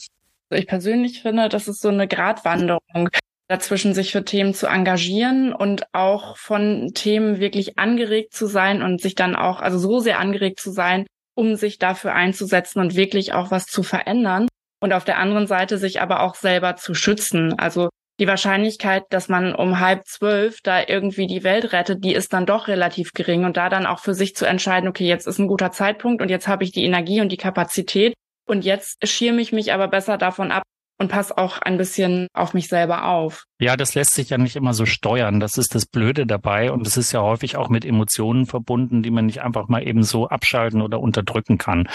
Ich 0.51 0.67
persönlich 0.67 1.23
finde, 1.23 1.49
das 1.49 1.69
ist 1.69 1.81
so 1.81 1.89
eine 1.89 2.07
Gratwanderung 2.07 3.09
dazwischen, 3.55 3.95
sich 3.95 4.13
für 4.13 4.25
Themen 4.25 4.55
zu 4.55 4.67
engagieren 4.67 5.53
und 5.53 5.85
auch 5.93 6.37
von 6.37 6.93
Themen 6.95 7.39
wirklich 7.39 7.79
angeregt 7.79 8.35
zu 8.35 8.47
sein 8.47 8.83
und 8.83 9.01
sich 9.01 9.15
dann 9.15 9.37
auch, 9.37 9.61
also 9.61 9.79
so 9.79 10.01
sehr 10.01 10.19
angeregt 10.19 10.61
zu 10.61 10.71
sein, 10.71 11.07
um 11.35 11.57
sich 11.57 11.79
dafür 11.79 12.15
einzusetzen 12.15 12.81
und 12.81 12.97
wirklich 12.97 13.33
auch 13.33 13.51
was 13.51 13.67
zu 13.67 13.83
verändern. 13.83 14.49
Und 14.81 14.93
auf 14.93 15.05
der 15.05 15.19
anderen 15.19 15.47
Seite 15.47 15.79
sich 15.79 16.01
aber 16.01 16.21
auch 16.21 16.35
selber 16.35 16.77
zu 16.77 16.95
schützen. 16.95 17.59
Also 17.59 17.89
die 18.21 18.29
Wahrscheinlichkeit, 18.29 19.05
dass 19.11 19.29
man 19.29 19.55
um 19.55 19.81
halb 19.81 20.05
zwölf 20.07 20.59
da 20.63 20.83
irgendwie 20.87 21.27
die 21.27 21.43
Welt 21.43 21.73
rettet, 21.73 22.05
die 22.05 22.13
ist 22.13 22.33
dann 22.33 22.47
doch 22.47 22.69
relativ 22.69 23.13
gering. 23.13 23.45
Und 23.45 23.57
da 23.57 23.69
dann 23.69 23.87
auch 23.87 24.01
für 24.01 24.15
sich 24.15 24.37
zu 24.37 24.47
entscheiden, 24.47 24.89
okay, 24.89 25.07
jetzt 25.07 25.27
ist 25.27 25.39
ein 25.39 25.49
guter 25.49 25.73
Zeitpunkt 25.73 26.23
und 26.23 26.29
jetzt 26.29 26.49
habe 26.49 26.65
ich 26.65 26.73
die 26.73 26.85
Energie 26.85 27.21
und 27.21 27.31
die 27.31 27.37
Kapazität, 27.37 28.15
und 28.47 28.65
jetzt 28.65 29.07
schirme 29.09 29.41
ich 29.41 29.53
mich 29.53 29.73
aber 29.73 29.89
besser 29.89 30.19
davon 30.19 30.53
ab 30.53 30.65
und 30.99 31.09
passe 31.09 31.37
auch 31.37 31.59
ein 31.59 31.77
bisschen 31.77 32.29
auf 32.35 32.55
mich 32.55 32.69
selber 32.69 33.07
auf. 33.07 33.45
Ja, 33.59 33.77
das 33.77 33.95
lässt 33.95 34.15
sich 34.15 34.31
ja 34.31 34.39
nicht 34.39 34.57
immer 34.57 34.75
so 34.75 34.87
steuern. 34.87 35.41
Das 35.41 35.59
ist 35.59 35.75
das 35.75 35.87
Blöde 35.87 36.27
dabei. 36.27 36.71
Und 36.71 36.87
es 36.87 36.97
ist 36.97 37.13
ja 37.13 37.21
häufig 37.21 37.57
auch 37.57 37.69
mit 37.69 37.85
Emotionen 37.85 38.47
verbunden, 38.47 39.03
die 39.03 39.11
man 39.11 39.27
nicht 39.27 39.43
einfach 39.43 39.69
mal 39.69 39.87
eben 39.87 40.03
so 40.05 40.29
abschalten 40.29 40.83
oder 40.83 41.01
unterdrücken 41.01 41.59
kann. 41.59 41.89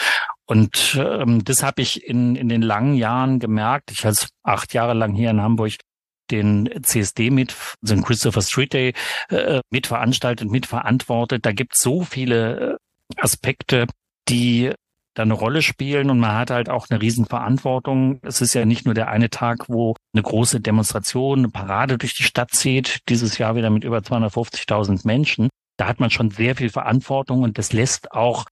Und 0.46 1.00
ähm, 1.00 1.44
das 1.44 1.64
habe 1.64 1.82
ich 1.82 2.06
in, 2.06 2.36
in 2.36 2.50
den 2.50 2.62
langen 2.62 2.96
Jahren 2.96 3.40
gemerkt. 3.40 3.92
Ich 3.92 4.06
als 4.06 4.30
acht 4.44 4.74
Jahre 4.74 4.94
lang 4.94 5.14
hier 5.14 5.30
in 5.30 5.42
Hamburg 5.42 5.74
den 6.32 6.70
CSD 6.84 7.32
mit, 7.32 7.56
also 7.82 7.96
den 7.96 8.04
Christopher 8.04 8.42
Street 8.42 8.74
Day 8.74 8.94
äh, 9.30 9.62
mitveranstaltet, 9.72 10.50
mitverantwortet. 10.50 11.46
Da 11.46 11.52
gibt 11.52 11.74
es 11.76 11.82
so 11.82 12.04
viele 12.04 12.80
äh, 13.16 13.22
Aspekte, 13.22 13.88
die 14.28 14.74
da 15.20 15.24
eine 15.24 15.34
Rolle 15.34 15.62
spielen 15.62 16.10
und 16.10 16.20
man 16.20 16.34
hat 16.34 16.50
halt 16.50 16.70
auch 16.70 16.88
eine 16.90 17.02
Riesenverantwortung. 17.02 18.20
Es 18.24 18.40
ist 18.42 18.54
ja 18.54 18.66
nicht 18.66 18.86
nur 18.86 18.94
der 18.94 19.10
eine 19.10 19.30
Tag, 19.30 19.68
wo 19.68 19.96
eine 20.14 20.24
große 20.24 20.62
Demonstration, 20.62 21.40
eine 21.40 21.50
Parade 21.50 21.98
durch 21.98 22.16
die 22.16 22.24
Stadt 22.24 22.52
zieht, 22.52 23.02
dieses 23.10 23.38
Jahr 23.38 23.56
wieder 23.56 23.70
mit 23.70 23.84
über 23.84 23.98
250.000 23.98 25.06
Menschen. 25.06 25.50
Da 25.78 25.88
hat 25.88 26.00
man 26.00 26.10
schon 26.10 26.32
sehr 26.32 26.56
viel 26.56 26.70
Verantwortung 26.70 27.44
und 27.44 27.58
das 27.58 27.74
lässt 27.74 28.12
auch 28.14 28.46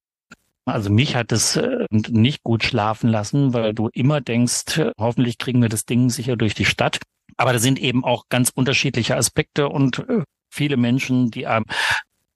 also 0.65 0.89
mich 0.89 1.15
hat 1.15 1.31
es 1.31 1.55
äh, 1.55 1.85
nicht 1.91 2.43
gut 2.43 2.61
schlafen 2.61 3.09
lassen, 3.09 3.53
weil 3.53 3.73
du 3.73 3.87
immer 3.93 4.19
denkst, 4.19 4.81
hoffentlich 4.99 5.37
kriegen 5.37 5.61
wir 5.61 5.69
das 5.69 5.85
Ding 5.85 6.09
sicher 6.09 6.35
durch 6.35 6.55
die 6.55 6.65
Stadt. 6.65 6.99
Aber 7.37 7.53
da 7.53 7.59
sind 7.59 7.79
eben 7.79 8.03
auch 8.03 8.23
ganz 8.27 8.49
unterschiedliche 8.53 9.15
Aspekte 9.15 9.69
und 9.69 9.99
äh, 10.09 10.23
viele 10.49 10.75
Menschen, 10.75 11.31
die 11.31 11.47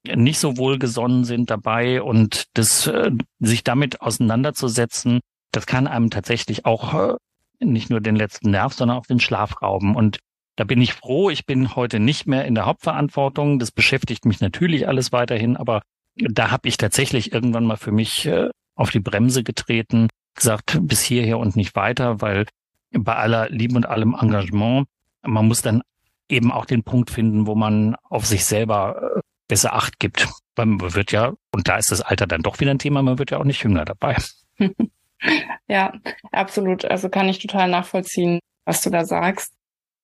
nicht 0.03 0.39
so 0.39 0.57
wohlgesonnen 0.57 1.23
sind 1.23 1.49
dabei 1.49 2.01
und 2.01 2.45
das 2.53 2.87
äh, 2.87 3.11
sich 3.39 3.63
damit 3.63 4.01
auseinanderzusetzen, 4.01 5.19
das 5.51 5.65
kann 5.65 5.87
einem 5.87 6.09
tatsächlich 6.09 6.65
auch 6.65 7.17
nicht 7.59 7.89
nur 7.89 8.01
den 8.01 8.15
letzten 8.15 8.51
Nerv, 8.51 8.73
sondern 8.73 8.97
auch 8.97 9.05
den 9.05 9.19
Schlaf 9.19 9.61
rauben. 9.61 9.95
Und 9.95 10.19
da 10.55 10.63
bin 10.63 10.81
ich 10.81 10.93
froh, 10.93 11.29
ich 11.29 11.45
bin 11.45 11.75
heute 11.75 11.99
nicht 11.99 12.27
mehr 12.27 12.45
in 12.45 12.55
der 12.55 12.65
Hauptverantwortung. 12.65 13.59
Das 13.59 13.71
beschäftigt 13.71 14.25
mich 14.25 14.41
natürlich 14.41 14.87
alles 14.87 15.11
weiterhin, 15.11 15.57
aber 15.57 15.81
da 16.15 16.51
habe 16.51 16.67
ich 16.67 16.77
tatsächlich 16.77 17.31
irgendwann 17.31 17.65
mal 17.65 17.77
für 17.77 17.91
mich 17.91 18.25
äh, 18.25 18.49
auf 18.75 18.91
die 18.91 18.99
Bremse 18.99 19.43
getreten, 19.43 20.07
gesagt, 20.35 20.79
bis 20.81 21.01
hierher 21.01 21.39
und 21.39 21.55
nicht 21.55 21.75
weiter, 21.75 22.21
weil 22.21 22.45
bei 22.91 23.15
aller 23.15 23.49
Liebe 23.49 23.75
und 23.75 23.85
allem 23.85 24.15
Engagement, 24.19 24.87
man 25.23 25.47
muss 25.47 25.61
dann 25.61 25.83
eben 26.27 26.51
auch 26.51 26.65
den 26.65 26.83
Punkt 26.83 27.09
finden, 27.09 27.47
wo 27.47 27.55
man 27.55 27.95
auf 28.09 28.25
sich 28.25 28.45
selber 28.45 29.15
äh, 29.17 29.21
besser 29.51 29.73
Acht 29.73 29.99
gibt. 29.99 30.29
Weil 30.55 30.65
man 30.65 30.95
wird 30.95 31.11
ja, 31.11 31.33
und 31.53 31.67
da 31.67 31.77
ist 31.77 31.91
das 31.91 32.01
Alter 32.01 32.25
dann 32.25 32.41
doch 32.41 32.61
wieder 32.61 32.71
ein 32.71 32.79
Thema, 32.79 33.01
man 33.01 33.19
wird 33.19 33.31
ja 33.31 33.37
auch 33.37 33.43
nicht 33.43 33.63
jünger 33.63 33.83
dabei. 33.83 34.15
ja, 35.67 35.93
absolut. 36.31 36.85
Also 36.85 37.09
kann 37.09 37.27
ich 37.27 37.39
total 37.39 37.69
nachvollziehen, 37.69 38.39
was 38.65 38.81
du 38.81 38.89
da 38.89 39.03
sagst. 39.03 39.53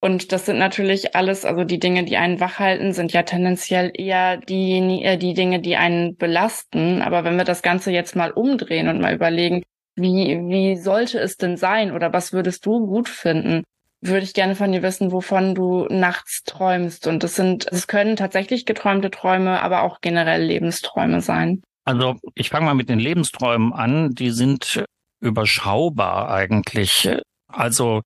Und 0.01 0.32
das 0.32 0.46
sind 0.46 0.60
natürlich 0.60 1.16
alles, 1.16 1.46
also 1.46 1.63
die 1.63 1.80
Dinge, 1.80 2.04
die 2.04 2.18
einen 2.18 2.39
wachhalten, 2.42 2.92
sind 2.92 3.13
ja 3.13 3.24
tendenziell 3.24 3.92
eher 3.94 4.38
die, 4.38 5.01
äh, 5.04 5.18
die 5.18 5.34
Dinge, 5.34 5.60
die 5.62 5.77
einen 5.77 6.18
belasten. 6.18 7.01
Aber 7.01 7.24
wenn 7.24 7.38
wir 7.38 7.46
das 7.46 7.62
Ganze 7.62 7.92
jetzt 7.92 8.16
mal 8.16 8.32
umdrehen 8.32 8.89
und 8.89 9.00
mal 9.00 9.16
überlegen, 9.16 9.63
wie, 9.96 10.38
wie 10.50 10.75
sollte 10.75 11.20
es 11.20 11.38
denn 11.38 11.56
sein 11.56 11.94
oder 11.94 12.12
was 12.12 12.34
würdest 12.34 12.66
du 12.66 12.86
gut 12.86 13.08
finden, 13.08 13.63
würde 14.01 14.24
ich 14.24 14.34
gerne 14.34 14.56
von 14.56 14.72
dir 14.72 14.84
wissen, 14.84 15.12
wovon 15.12 15.56
du 15.56 15.88
nachts 15.89 16.44
träumst. 16.44 17.08
Und 17.08 17.24
das 17.24 17.36
sind, 17.36 17.68
es 17.72 17.88
können 17.88 18.16
tatsächlich 18.16 18.66
geträumte 18.66 19.12
Träume, 19.12 19.62
aber 19.62 19.82
auch 19.82 20.01
generell 20.01 20.44
Lebensträume 20.44 21.22
sein. 21.22 21.62
Also 21.84 22.16
ich 22.36 22.50
fange 22.50 22.66
mal 22.66 22.75
mit 22.75 22.89
den 22.89 23.00
Lebensträumen 23.00 23.74
an. 23.74 24.12
Die 24.12 24.32
sind 24.32 24.84
überschaubar 25.20 26.30
eigentlich. 26.30 27.10
Also 27.48 28.01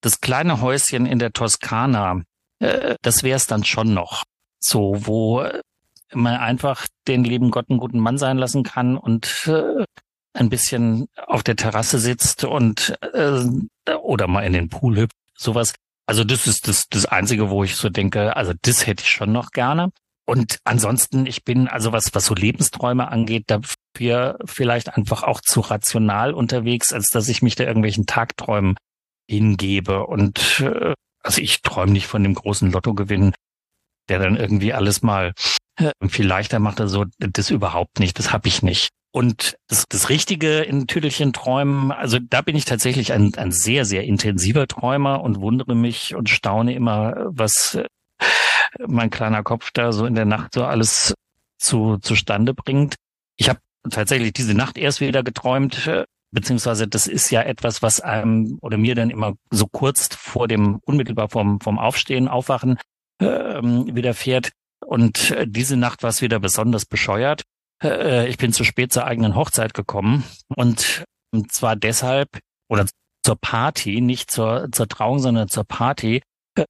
das 0.00 0.20
kleine 0.20 0.60
Häuschen 0.60 1.06
in 1.06 1.18
der 1.18 1.32
Toskana, 1.32 2.22
äh, 2.60 2.94
das 3.02 3.22
wäre 3.22 3.36
es 3.36 3.46
dann 3.46 3.64
schon 3.64 3.92
noch. 3.92 4.24
So, 4.60 4.94
wo 5.00 5.46
man 6.12 6.36
einfach 6.36 6.86
den 7.08 7.24
lieben 7.24 7.50
Gott 7.50 7.68
einen 7.68 7.80
guten 7.80 7.98
Mann 7.98 8.18
sein 8.18 8.38
lassen 8.38 8.62
kann 8.62 8.96
und 8.96 9.46
äh, 9.46 9.84
ein 10.32 10.48
bisschen 10.48 11.06
auf 11.26 11.42
der 11.42 11.56
Terrasse 11.56 11.98
sitzt 11.98 12.44
und 12.44 12.94
äh, 13.12 13.44
oder 14.00 14.26
mal 14.26 14.42
in 14.42 14.52
den 14.52 14.68
Pool 14.68 14.96
hüpft, 14.96 15.16
sowas. 15.36 15.74
Also 16.06 16.24
das 16.24 16.46
ist 16.46 16.68
das, 16.68 16.88
das 16.90 17.06
Einzige, 17.06 17.50
wo 17.50 17.64
ich 17.64 17.76
so 17.76 17.88
denke, 17.88 18.36
also 18.36 18.52
das 18.62 18.86
hätte 18.86 19.02
ich 19.02 19.10
schon 19.10 19.32
noch 19.32 19.50
gerne. 19.50 19.90
Und 20.26 20.58
ansonsten, 20.64 21.26
ich 21.26 21.44
bin, 21.44 21.68
also 21.68 21.92
was, 21.92 22.14
was 22.14 22.26
so 22.26 22.34
Lebensträume 22.34 23.08
angeht, 23.08 23.44
dafür 23.48 24.38
vielleicht 24.46 24.96
einfach 24.96 25.22
auch 25.22 25.40
zu 25.40 25.60
rational 25.60 26.32
unterwegs, 26.32 26.92
als 26.92 27.10
dass 27.10 27.28
ich 27.28 27.42
mich 27.42 27.56
da 27.56 27.64
irgendwelchen 27.64 28.06
Tagträumen 28.06 28.76
hingebe. 29.28 30.06
Und 30.06 30.60
äh, 30.60 30.94
also 31.22 31.40
ich 31.40 31.62
träume 31.62 31.92
nicht 31.92 32.06
von 32.06 32.22
dem 32.22 32.34
großen 32.34 32.70
Lottogewinn, 32.70 33.34
der 34.08 34.18
dann 34.18 34.36
irgendwie 34.36 34.72
alles 34.72 35.02
mal 35.02 35.32
äh, 35.76 35.90
viel 36.08 36.26
leichter 36.26 36.58
macht. 36.58 36.80
Also 36.80 37.04
das 37.18 37.50
überhaupt 37.50 37.98
nicht, 37.98 38.18
das 38.18 38.32
habe 38.32 38.48
ich 38.48 38.62
nicht. 38.62 38.88
Und 39.14 39.56
das, 39.68 39.84
das 39.88 40.08
Richtige 40.08 40.62
in 40.62 40.88
Tüdelchen 40.88 41.32
träumen, 41.32 41.92
also 41.92 42.18
da 42.18 42.42
bin 42.42 42.56
ich 42.56 42.64
tatsächlich 42.64 43.12
ein, 43.12 43.32
ein 43.36 43.52
sehr, 43.52 43.84
sehr 43.84 44.02
intensiver 44.02 44.66
Träumer 44.66 45.22
und 45.22 45.40
wundere 45.40 45.76
mich 45.76 46.16
und 46.16 46.28
staune 46.28 46.74
immer, 46.74 47.14
was 47.26 47.76
äh, 47.76 47.86
mein 48.84 49.10
kleiner 49.10 49.44
Kopf 49.44 49.70
da 49.72 49.92
so 49.92 50.04
in 50.04 50.16
der 50.16 50.24
Nacht 50.24 50.54
so 50.54 50.64
alles 50.64 51.14
zu, 51.58 51.98
zustande 51.98 52.54
bringt. 52.54 52.96
Ich 53.36 53.48
habe 53.48 53.60
tatsächlich 53.88 54.32
diese 54.32 54.52
Nacht 54.52 54.78
erst 54.78 55.00
wieder 55.00 55.22
geträumt, 55.22 55.86
äh, 55.86 56.06
beziehungsweise 56.32 56.88
das 56.88 57.06
ist 57.06 57.30
ja 57.30 57.40
etwas, 57.42 57.82
was 57.82 58.00
einem 58.00 58.58
oder 58.62 58.78
mir 58.78 58.96
dann 58.96 59.10
immer 59.10 59.34
so 59.48 59.68
kurz 59.68 60.12
vor 60.16 60.48
dem, 60.48 60.80
unmittelbar 60.86 61.28
vom, 61.28 61.60
vom 61.60 61.78
Aufstehen, 61.78 62.26
Aufwachen 62.26 62.78
ähm, 63.20 63.94
widerfährt. 63.94 64.50
Und 64.84 65.30
äh, 65.30 65.46
diese 65.46 65.76
Nacht 65.76 66.02
war 66.02 66.10
es 66.10 66.20
wieder 66.20 66.40
besonders 66.40 66.84
bescheuert. 66.84 67.44
Äh, 67.84 68.28
ich 68.28 68.38
bin 68.38 68.52
zu 68.52 68.64
spät 68.64 68.92
zur 68.92 69.06
eigenen 69.06 69.34
Hochzeit 69.34 69.74
gekommen 69.74 70.24
und 70.56 71.04
zwar 71.48 71.76
deshalb 71.76 72.28
oder 72.68 72.86
zur 73.24 73.36
Party, 73.36 74.00
nicht 74.00 74.30
zur, 74.30 74.68
zur 74.72 74.88
Trauung, 74.88 75.18
sondern 75.18 75.48
zur 75.48 75.64
Party, 75.64 76.22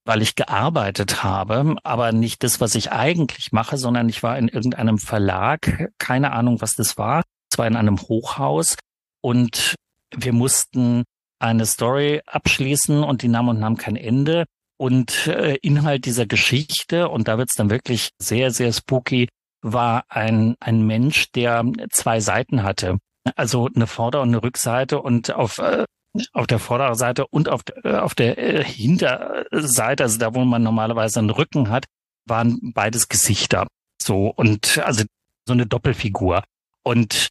weil 0.04 0.22
ich 0.22 0.34
gearbeitet 0.34 1.22
habe, 1.22 1.76
aber 1.82 2.12
nicht 2.12 2.42
das, 2.42 2.60
was 2.60 2.74
ich 2.74 2.92
eigentlich 2.92 3.52
mache, 3.52 3.76
sondern 3.76 4.08
ich 4.08 4.22
war 4.22 4.38
in 4.38 4.48
irgendeinem 4.48 4.98
Verlag, 4.98 5.90
keine 5.98 6.32
Ahnung, 6.32 6.60
was 6.60 6.72
das 6.72 6.96
war, 6.96 7.22
zwar 7.52 7.66
in 7.66 7.76
einem 7.76 8.00
Hochhaus 8.00 8.76
und 9.20 9.74
wir 10.16 10.32
mussten 10.32 11.04
eine 11.38 11.66
Story 11.66 12.22
abschließen 12.26 13.02
und 13.02 13.22
die 13.22 13.28
nahm 13.28 13.48
und 13.48 13.60
nahm 13.60 13.76
kein 13.76 13.96
Ende. 13.96 14.44
Und 14.76 15.28
äh, 15.28 15.56
Inhalt 15.56 16.04
dieser 16.04 16.26
Geschichte, 16.26 17.08
und 17.08 17.28
da 17.28 17.38
wird's 17.38 17.54
dann 17.54 17.70
wirklich 17.70 18.10
sehr, 18.20 18.50
sehr 18.50 18.72
spooky, 18.72 19.28
war 19.64 20.04
ein, 20.08 20.56
ein 20.60 20.86
Mensch, 20.86 21.32
der 21.32 21.64
zwei 21.90 22.20
Seiten 22.20 22.62
hatte. 22.62 22.98
Also 23.36 23.68
eine 23.74 23.86
Vorder- 23.86 24.22
und 24.22 24.28
eine 24.28 24.42
Rückseite 24.42 25.00
und 25.00 25.32
auf, 25.32 25.58
äh, 25.58 25.84
auf 26.32 26.46
der 26.46 26.58
Vorderseite 26.58 27.26
und 27.26 27.48
auf, 27.48 27.62
äh, 27.82 27.96
auf 27.96 28.14
der 28.14 28.38
äh, 28.38 28.62
Hinterseite, 28.62 30.02
also 30.02 30.18
da, 30.18 30.34
wo 30.34 30.44
man 30.44 30.62
normalerweise 30.62 31.20
einen 31.20 31.30
Rücken 31.30 31.70
hat, 31.70 31.86
waren 32.26 32.72
beides 32.74 33.08
Gesichter. 33.08 33.66
So, 34.00 34.28
und 34.28 34.78
also 34.84 35.04
so 35.46 35.52
eine 35.54 35.66
Doppelfigur. 35.66 36.44
Und 36.82 37.28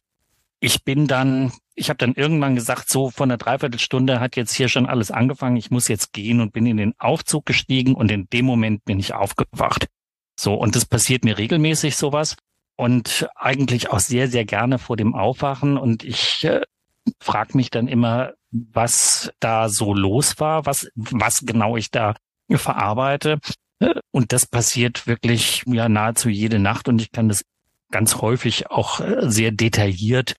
ich 0.60 0.82
bin 0.82 1.06
dann 1.06 1.52
ich 1.74 1.88
habe 1.88 1.98
dann 1.98 2.14
irgendwann 2.14 2.54
gesagt, 2.54 2.88
so 2.88 3.10
von 3.10 3.30
einer 3.30 3.38
Dreiviertelstunde 3.38 4.20
hat 4.20 4.36
jetzt 4.36 4.54
hier 4.54 4.68
schon 4.68 4.86
alles 4.86 5.10
angefangen, 5.10 5.56
ich 5.56 5.70
muss 5.70 5.88
jetzt 5.88 6.12
gehen 6.12 6.40
und 6.40 6.52
bin 6.52 6.66
in 6.66 6.76
den 6.76 6.94
Aufzug 6.98 7.46
gestiegen 7.46 7.94
und 7.94 8.10
in 8.10 8.28
dem 8.32 8.44
Moment 8.44 8.84
bin 8.84 9.00
ich 9.00 9.14
aufgewacht. 9.14 9.86
So, 10.38 10.54
und 10.54 10.76
das 10.76 10.86
passiert 10.86 11.24
mir 11.24 11.38
regelmäßig 11.38 11.96
sowas 11.96 12.36
und 12.76 13.28
eigentlich 13.36 13.90
auch 13.90 14.00
sehr, 14.00 14.28
sehr 14.28 14.44
gerne 14.44 14.78
vor 14.78 14.96
dem 14.96 15.14
Aufwachen 15.14 15.76
und 15.76 16.04
ich 16.04 16.44
äh, 16.44 16.62
frage 17.20 17.56
mich 17.56 17.70
dann 17.70 17.88
immer, 17.88 18.32
was 18.50 19.32
da 19.40 19.68
so 19.68 19.94
los 19.94 20.38
war, 20.38 20.66
was, 20.66 20.88
was 20.94 21.40
genau 21.44 21.76
ich 21.76 21.90
da 21.90 22.14
verarbeite. 22.50 23.38
Und 24.12 24.32
das 24.32 24.46
passiert 24.46 25.06
wirklich 25.06 25.64
ja 25.66 25.88
nahezu 25.88 26.28
jede 26.28 26.58
Nacht 26.58 26.88
und 26.88 27.00
ich 27.00 27.10
kann 27.10 27.28
das 27.28 27.42
ganz 27.90 28.16
häufig 28.16 28.70
auch 28.70 29.00
äh, 29.00 29.30
sehr 29.30 29.50
detailliert 29.50 30.36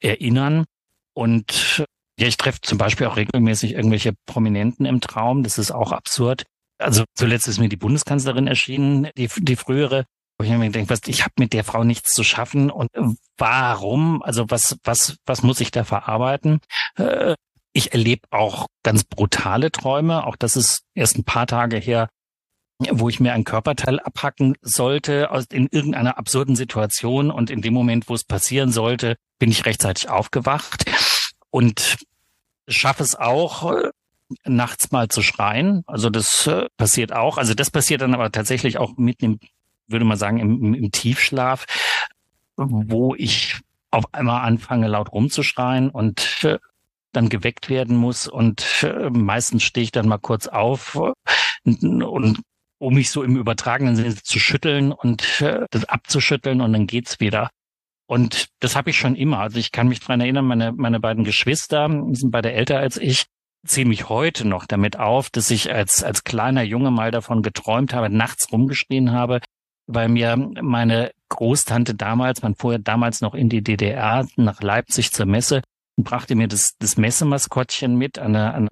erinnern. 0.00 0.64
Und 1.12 1.84
ja, 2.18 2.26
ich 2.26 2.36
treffe 2.36 2.60
zum 2.62 2.78
Beispiel 2.78 3.06
auch 3.06 3.16
regelmäßig 3.16 3.72
irgendwelche 3.72 4.12
Prominenten 4.26 4.86
im 4.86 5.00
Traum. 5.00 5.42
Das 5.42 5.58
ist 5.58 5.72
auch 5.72 5.92
absurd. 5.92 6.44
Also 6.84 7.04
zuletzt 7.14 7.48
ist 7.48 7.58
mir 7.58 7.70
die 7.70 7.76
Bundeskanzlerin 7.76 8.46
erschienen, 8.46 9.08
die, 9.16 9.28
die 9.38 9.56
frühere, 9.56 10.04
wo 10.38 10.44
ich 10.44 10.50
mir 10.50 10.70
denke, 10.70 10.90
was, 10.90 11.00
ich 11.06 11.22
habe 11.22 11.32
mit 11.38 11.54
der 11.54 11.64
Frau 11.64 11.82
nichts 11.82 12.12
zu 12.12 12.22
schaffen 12.24 12.70
und 12.70 12.90
warum? 13.38 14.22
Also 14.22 14.44
was, 14.48 14.76
was, 14.84 15.16
was 15.24 15.42
muss 15.42 15.60
ich 15.60 15.70
da 15.70 15.84
verarbeiten? 15.84 16.60
Äh, 16.96 17.36
ich 17.72 17.92
erlebe 17.92 18.28
auch 18.30 18.66
ganz 18.82 19.04
brutale 19.04 19.72
Träume. 19.72 20.26
Auch 20.26 20.36
das 20.36 20.56
ist 20.56 20.82
erst 20.94 21.16
ein 21.16 21.24
paar 21.24 21.46
Tage 21.46 21.78
her, 21.78 22.10
wo 22.90 23.08
ich 23.08 23.18
mir 23.18 23.32
ein 23.32 23.44
Körperteil 23.44 23.98
abhacken 23.98 24.54
sollte 24.60 25.30
aus, 25.30 25.46
in 25.50 25.68
irgendeiner 25.70 26.18
absurden 26.18 26.54
Situation 26.54 27.30
und 27.30 27.48
in 27.48 27.62
dem 27.62 27.72
Moment, 27.72 28.10
wo 28.10 28.14
es 28.14 28.24
passieren 28.24 28.72
sollte, 28.72 29.16
bin 29.38 29.50
ich 29.50 29.64
rechtzeitig 29.64 30.10
aufgewacht 30.10 30.84
und 31.50 31.96
schaffe 32.68 33.02
es 33.02 33.14
auch, 33.16 33.90
nachts 34.44 34.90
mal 34.90 35.08
zu 35.08 35.22
schreien. 35.22 35.82
Also 35.86 36.10
das 36.10 36.46
äh, 36.46 36.66
passiert 36.76 37.12
auch. 37.12 37.38
Also 37.38 37.54
das 37.54 37.70
passiert 37.70 38.00
dann 38.00 38.14
aber 38.14 38.32
tatsächlich 38.32 38.78
auch 38.78 38.96
mitten 38.96 39.24
im, 39.24 39.38
würde 39.86 40.04
man 40.04 40.16
sagen, 40.16 40.38
im, 40.38 40.74
im 40.74 40.92
Tiefschlaf, 40.92 41.66
wo 42.56 43.14
ich 43.14 43.60
auf 43.90 44.12
einmal 44.12 44.42
anfange, 44.42 44.88
laut 44.88 45.12
rumzuschreien 45.12 45.90
und 45.90 46.40
äh, 46.42 46.58
dann 47.12 47.28
geweckt 47.28 47.68
werden 47.68 47.96
muss 47.96 48.26
und 48.26 48.82
äh, 48.82 49.08
meistens 49.10 49.62
stehe 49.62 49.84
ich 49.84 49.92
dann 49.92 50.08
mal 50.08 50.18
kurz 50.18 50.48
auf, 50.48 50.98
und 51.64 52.40
um 52.78 52.94
mich 52.94 53.10
so 53.10 53.22
im 53.22 53.36
übertragenen 53.36 53.96
Sinne 53.96 54.16
zu 54.16 54.38
schütteln 54.38 54.92
und 54.92 55.40
äh, 55.40 55.64
das 55.70 55.84
abzuschütteln 55.84 56.60
und 56.60 56.72
dann 56.72 56.86
geht's 56.86 57.20
wieder. 57.20 57.50
Und 58.06 58.48
das 58.60 58.76
habe 58.76 58.90
ich 58.90 58.98
schon 58.98 59.16
immer. 59.16 59.38
Also 59.38 59.58
ich 59.58 59.72
kann 59.72 59.88
mich 59.88 60.00
dran 60.00 60.20
erinnern, 60.20 60.44
meine, 60.44 60.72
meine 60.72 61.00
beiden 61.00 61.24
Geschwister 61.24 61.88
sind 62.12 62.30
beide 62.30 62.52
älter 62.52 62.78
als 62.78 62.98
ich, 62.98 63.24
ziehen 63.64 63.88
mich 63.88 64.08
heute 64.08 64.46
noch 64.46 64.66
damit 64.66 64.98
auf, 64.98 65.30
dass 65.30 65.50
ich 65.50 65.72
als, 65.72 66.02
als 66.02 66.24
kleiner 66.24 66.62
Junge 66.62 66.90
mal 66.90 67.10
davon 67.10 67.42
geträumt 67.42 67.94
habe, 67.94 68.10
nachts 68.10 68.52
rumgeschrien 68.52 69.12
habe, 69.12 69.40
weil 69.86 70.08
mir 70.08 70.36
meine 70.36 71.10
Großtante 71.28 71.94
damals, 71.94 72.42
man 72.42 72.54
fuhr 72.54 72.78
damals 72.78 73.20
noch 73.20 73.34
in 73.34 73.48
die 73.48 73.62
DDR 73.62 74.26
nach 74.36 74.62
Leipzig 74.62 75.12
zur 75.12 75.26
Messe 75.26 75.62
und 75.96 76.04
brachte 76.04 76.34
mir 76.34 76.48
das, 76.48 76.74
das 76.78 76.96
Messemaskottchen 76.96 77.96
mit, 77.96 78.18
eine, 78.18 78.54
eine 78.54 78.68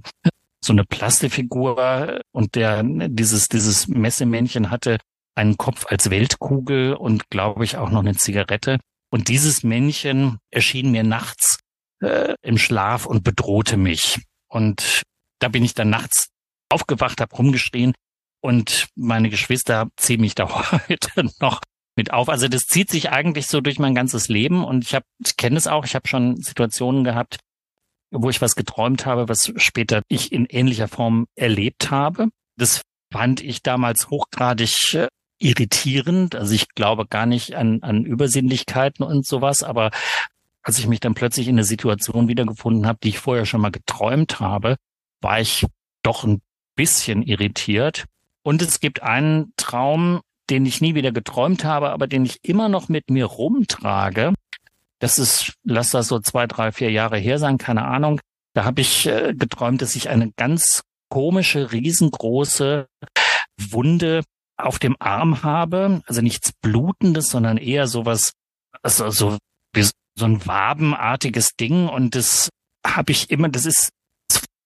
so 0.65 0.73
eine 0.73 0.85
Plastikfigur 0.85 2.21
und 2.31 2.55
der 2.55 2.85
dieses 2.85 3.49
dieses 3.49 3.89
Messemännchen 3.89 4.71
hatte 4.71 4.99
einen 5.35 5.57
Kopf 5.57 5.87
als 5.89 6.11
Weltkugel 6.11 6.95
und 6.95 7.31
glaube 7.31 7.65
ich 7.65 7.79
auch 7.79 7.91
noch 7.91 8.01
eine 8.01 8.15
Zigarette 8.15 8.79
und 9.11 9.29
dieses 9.29 9.65
Männchen 9.65 10.39
erschien 10.51 10.93
mir 10.93 11.03
nachts 11.03 11.59
äh, 12.01 12.35
im 12.43 12.59
Schlaf 12.59 13.07
und 13.07 13.25
bedrohte 13.25 13.77
mich. 13.77 14.21
Und 14.53 15.03
da 15.39 15.49
bin 15.49 15.65
ich 15.65 15.73
dann 15.73 15.89
nachts 15.89 16.29
aufgewacht, 16.69 17.21
habe 17.21 17.35
rumgeschrien 17.35 17.95
und 18.43 18.89
meine 18.95 19.31
Geschwister 19.31 19.89
ziehen 19.97 20.21
mich 20.21 20.35
da 20.35 20.73
heute 20.89 21.31
noch 21.41 21.61
mit 21.97 22.13
auf. 22.13 22.29
Also 22.29 22.49
das 22.49 22.67
zieht 22.67 22.91
sich 22.91 23.11
eigentlich 23.11 23.47
so 23.47 23.61
durch 23.63 23.79
mein 23.79 23.95
ganzes 23.95 24.29
Leben 24.29 24.63
und 24.63 24.85
ich 24.85 24.95
habe, 24.95 25.07
ich 25.25 25.37
kenne 25.37 25.57
es 25.57 25.67
auch, 25.67 25.87
ich 25.87 25.95
habe 25.95 26.07
schon 26.07 26.37
Situationen 26.37 27.03
gehabt, 27.03 27.39
wo 28.11 28.29
ich 28.29 28.43
was 28.43 28.55
geträumt 28.55 29.07
habe, 29.07 29.29
was 29.29 29.53
später 29.57 30.03
ich 30.09 30.33
in 30.33 30.45
ähnlicher 30.45 30.89
Form 30.89 31.27
erlebt 31.35 31.91
habe. 31.91 32.29
Das 32.59 32.83
fand 33.11 33.41
ich 33.41 33.63
damals 33.63 34.11
hochgradig 34.11 34.95
äh, 34.95 35.09
irritierend. 35.39 36.35
Also 36.35 36.55
ich 36.55 36.69
glaube 36.75 37.07
gar 37.07 37.25
nicht 37.25 37.55
an, 37.55 37.83
an 37.83 38.05
Übersinnlichkeiten 38.05 39.05
und 39.05 39.27
sowas, 39.27 39.63
aber 39.63 39.91
als 40.63 40.79
ich 40.79 40.87
mich 40.87 41.01
dann 41.01 41.15
plötzlich 41.15 41.49
in 41.49 41.57
eine 41.57 41.65
Situation 41.65 42.29
wiedergefunden 42.29 42.87
habe, 42.87 42.99
die 43.03 43.11
ich 43.11 43.19
vorher 43.19 43.47
schon 43.47 43.61
mal 43.61 43.71
geträumt 43.71 44.41
habe, 44.41 44.77
war 45.21 45.41
ich 45.41 45.67
doch 46.03 46.25
ein 46.25 46.41
bisschen 46.75 47.23
irritiert. 47.23 48.05
Und 48.43 48.63
es 48.63 48.81
gibt 48.81 49.03
einen 49.03 49.53
Traum, 49.57 50.21
den 50.51 50.67
ich 50.67 50.81
nie 50.81 50.95
wieder 50.95 51.13
geträumt 51.13 51.65
habe, 51.65 51.91
aber 51.91 52.07
den 52.07 52.25
ich 52.25 52.39
immer 52.43 52.69
noch 52.69 52.89
mit 52.89 53.11
mir 53.11 53.27
rumtrage. 53.27 54.35
Das 54.99 55.19
ist, 55.19 55.55
lass 55.65 55.91
das 55.91 56.09
so 56.09 56.21
zwei, 56.21 56.47
drei, 56.47 56.73
vier 56.73 56.91
Jahre 56.91 57.19
her 57.19 57.39
sein, 57.39 57.59
keine 57.59 57.85
Ahnung. 57.85 58.21
Da 58.55 58.65
habe 58.65 58.81
ich 58.81 59.07
äh, 59.07 59.35
geträumt, 59.35 59.83
dass 59.83 59.97
ich 59.97 60.09
eine 60.09 60.31
ganz 60.33 60.83
komische, 61.09 61.73
riesengroße 61.73 62.87
Wunde 63.59 64.23
auf 64.57 64.79
dem 64.79 64.97
Arm 64.99 65.43
habe, 65.43 66.03
also 66.07 66.21
nichts 66.21 66.53
Blutendes, 66.53 67.29
sondern 67.29 67.57
eher 67.57 67.87
sowas, 67.87 68.33
also 68.83 69.11
so 69.11 69.39
wie 69.73 69.83
so 70.15 70.25
ein 70.25 70.45
wabenartiges 70.47 71.57
Ding 71.57 71.89
und 71.89 72.15
das 72.15 72.51
habe 72.87 73.13
ich 73.13 73.31
immer, 73.31 73.49
das 73.49 73.67
ist, 73.67 73.91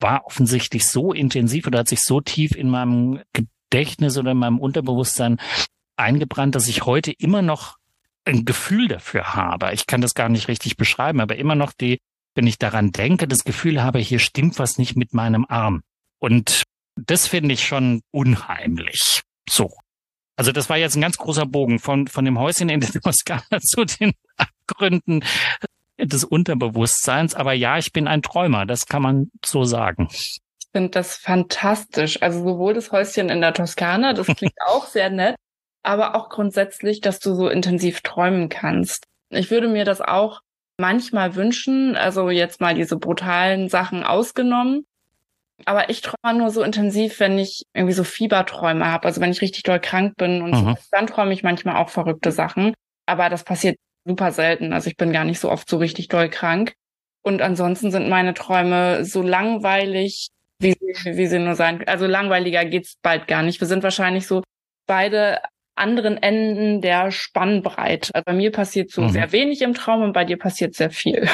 war 0.00 0.26
offensichtlich 0.26 0.88
so 0.88 1.12
intensiv 1.12 1.66
oder 1.66 1.80
hat 1.80 1.88
sich 1.88 2.00
so 2.02 2.20
tief 2.20 2.54
in 2.54 2.68
meinem 2.68 3.20
Gedächtnis 3.32 4.18
oder 4.18 4.32
in 4.32 4.38
meinem 4.38 4.58
Unterbewusstsein 4.58 5.38
eingebrannt, 5.96 6.54
dass 6.54 6.68
ich 6.68 6.84
heute 6.84 7.12
immer 7.12 7.42
noch 7.42 7.76
ein 8.24 8.44
Gefühl 8.44 8.88
dafür 8.88 9.34
habe. 9.34 9.72
Ich 9.72 9.86
kann 9.86 10.00
das 10.00 10.14
gar 10.14 10.28
nicht 10.28 10.48
richtig 10.48 10.76
beschreiben, 10.76 11.20
aber 11.20 11.36
immer 11.36 11.54
noch 11.54 11.72
die, 11.72 12.00
wenn 12.34 12.46
ich 12.46 12.58
daran 12.58 12.92
denke, 12.92 13.28
das 13.28 13.44
Gefühl 13.44 13.82
habe, 13.82 13.98
hier 13.98 14.18
stimmt 14.18 14.58
was 14.58 14.78
nicht 14.78 14.96
mit 14.96 15.14
meinem 15.14 15.46
Arm. 15.48 15.82
Und 16.18 16.64
das 16.96 17.26
finde 17.26 17.54
ich 17.54 17.66
schon 17.66 18.02
unheimlich. 18.10 19.22
So. 19.48 19.72
Also 20.36 20.52
das 20.52 20.68
war 20.68 20.76
jetzt 20.76 20.96
ein 20.96 21.00
ganz 21.00 21.16
großer 21.16 21.46
Bogen 21.46 21.78
von, 21.78 22.08
von 22.08 22.24
dem 22.24 22.38
Häuschen 22.38 22.68
in 22.68 22.80
der 22.80 22.90
Toskana 22.90 23.42
zu 23.62 23.84
den 23.84 24.12
Abgründen 24.66 25.25
des 25.99 26.25
Unterbewusstseins. 26.25 27.35
Aber 27.35 27.52
ja, 27.52 27.78
ich 27.78 27.92
bin 27.92 28.08
ein 28.08 28.23
Träumer, 28.23 28.66
das 28.66 28.87
kann 28.87 29.02
man 29.02 29.30
so 29.44 29.64
sagen. 29.64 30.08
Ich 30.11 30.40
finde 30.72 30.90
das 30.90 31.16
fantastisch. 31.16 32.20
Also 32.22 32.42
sowohl 32.42 32.74
das 32.74 32.92
Häuschen 32.92 33.29
in 33.29 33.40
der 33.40 33.55
Toskana, 33.55 34.12
das 34.12 34.26
klingt 34.26 34.55
auch 34.66 34.87
sehr 34.87 35.11
nett, 35.11 35.37
aber 35.83 36.14
auch 36.14 36.29
grundsätzlich, 36.29 37.00
dass 37.00 37.18
du 37.18 37.35
so 37.35 37.48
intensiv 37.48 38.02
träumen 38.02 38.48
kannst. 38.48 39.05
Ich 39.31 39.50
würde 39.50 39.68
mir 39.68 39.85
das 39.85 40.00
auch 40.00 40.40
manchmal 40.79 41.35
wünschen, 41.35 41.96
also 41.96 42.29
jetzt 42.29 42.61
mal 42.61 42.74
diese 42.74 42.98
brutalen 42.98 43.70
Sachen 43.70 44.05
ausgenommen, 44.05 44.85
aber 45.64 45.88
ich 45.88 46.02
träume 46.02 46.38
nur 46.38 46.50
so 46.50 46.62
intensiv, 46.62 47.18
wenn 47.18 47.38
ich 47.38 47.62
irgendwie 47.72 47.94
so 47.94 48.05
Fieberträume 48.05 48.87
habe. 48.87 49.07
Also 49.07 49.22
wenn 49.22 49.31
ich 49.31 49.40
richtig 49.40 49.62
doll 49.62 49.81
krank 49.81 50.16
bin 50.16 50.42
und 50.42 50.50
mhm. 50.50 50.57
so, 50.57 50.74
dann 50.90 51.07
träume 51.07 51.33
ich 51.33 51.42
manchmal 51.42 51.76
auch 51.76 51.88
verrückte 51.88 52.31
Sachen. 52.31 52.74
Aber 53.07 53.31
das 53.31 53.44
passiert 53.44 53.79
super 54.07 54.33
selten. 54.33 54.73
Also 54.73 54.88
ich 54.88 54.97
bin 54.97 55.12
gar 55.12 55.25
nicht 55.25 55.40
so 55.40 55.51
oft 55.51 55.69
so 55.69 55.79
richtig 55.79 56.09
doll 56.09 56.29
krank. 56.29 56.75
Und 57.23 57.42
ansonsten 57.42 57.90
sind 57.90 58.09
meine 58.09 58.35
Träume 58.35 59.05
so 59.05 59.21
langweilig, 59.21 60.29
wie 60.61 60.73
sie, 60.73 61.16
wie 61.16 61.27
sie 61.27 61.40
nur 61.40 61.57
sein. 61.57 61.87
Also 61.87 62.07
langweiliger 62.07 62.64
geht's 62.64 62.95
bald 63.03 63.27
gar 63.27 63.42
nicht. 63.42 63.61
Wir 63.61 63.66
sind 63.66 63.83
wahrscheinlich 63.83 64.27
so 64.27 64.42
beide 64.87 65.40
anderen 65.75 66.16
Enden 66.23 66.81
der 66.81 67.11
Spannbreite. 67.11 68.14
Also 68.14 68.25
bei 68.25 68.33
mir 68.33 68.53
passiert 68.53 68.90
so 68.90 69.03
mhm. 69.03 69.11
sehr 69.11 69.33
wenig 69.33 69.61
im 69.62 69.75
Traum 69.75 70.03
und 70.03 70.12
bei 70.12 70.25
dir 70.25 70.38
passiert 70.38 70.75
sehr 70.75 70.90
viel. 70.90 71.29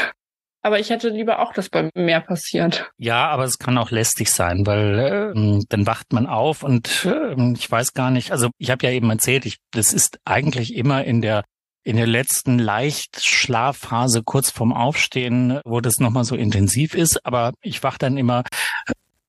Aber 0.65 0.79
ich 0.79 0.91
hätte 0.91 1.09
lieber 1.09 1.41
auch, 1.41 1.53
dass 1.53 1.69
bei 1.69 1.83
mir 1.83 1.91
mehr 1.95 2.21
passiert. 2.21 2.91
Ja, 2.97 3.29
aber 3.29 3.45
es 3.45 3.59
kann 3.59 3.77
auch 3.79 3.91
lästig 3.91 4.31
sein, 4.31 4.65
weil 4.65 5.33
äh, 5.35 5.65
dann 5.69 5.87
wacht 5.87 6.13
man 6.13 6.27
auf 6.27 6.63
und 6.63 7.05
äh, 7.05 7.53
ich 7.55 7.69
weiß 7.69 7.95
gar 7.95 8.13
nicht, 8.13 8.31
also 8.31 8.49
ich 8.59 8.71
habe 8.71 8.87
ja 8.87 8.93
eben 8.93 9.11
erzählt, 9.11 9.45
ich, 9.45 9.57
das 9.73 9.93
ist 9.93 10.21
eigentlich 10.25 10.75
immer 10.75 11.05
in 11.05 11.21
der 11.21 11.43
in 11.85 11.97
der 11.97 12.07
letzten 12.07 12.59
Leichtschlafphase 12.59 14.23
kurz 14.23 14.51
vorm 14.51 14.73
Aufstehen, 14.73 15.61
wo 15.64 15.81
das 15.81 15.99
nochmal 15.99 16.25
so 16.25 16.37
intensiv 16.37 16.95
ist, 16.95 17.25
aber 17.27 17.53
ich 17.61 17.83
wach 17.83 17.99
dann 17.99 18.16
immer 18.16 18.45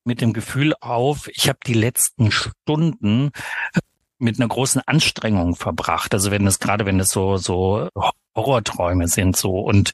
mit 0.03 0.21
dem 0.21 0.33
Gefühl 0.33 0.73
auf, 0.81 1.29
ich 1.33 1.47
habe 1.47 1.59
die 1.65 1.73
letzten 1.73 2.31
Stunden 2.31 3.31
mit 4.19 4.39
einer 4.39 4.47
großen 4.47 4.81
Anstrengung 4.85 5.55
verbracht. 5.55 6.13
Also 6.13 6.31
wenn 6.31 6.45
es 6.45 6.59
gerade, 6.59 6.85
wenn 6.85 6.99
es 6.99 7.09
so 7.09 7.37
so 7.37 7.89
Horrorträume 8.35 9.07
sind 9.07 9.35
so 9.35 9.59
und 9.59 9.91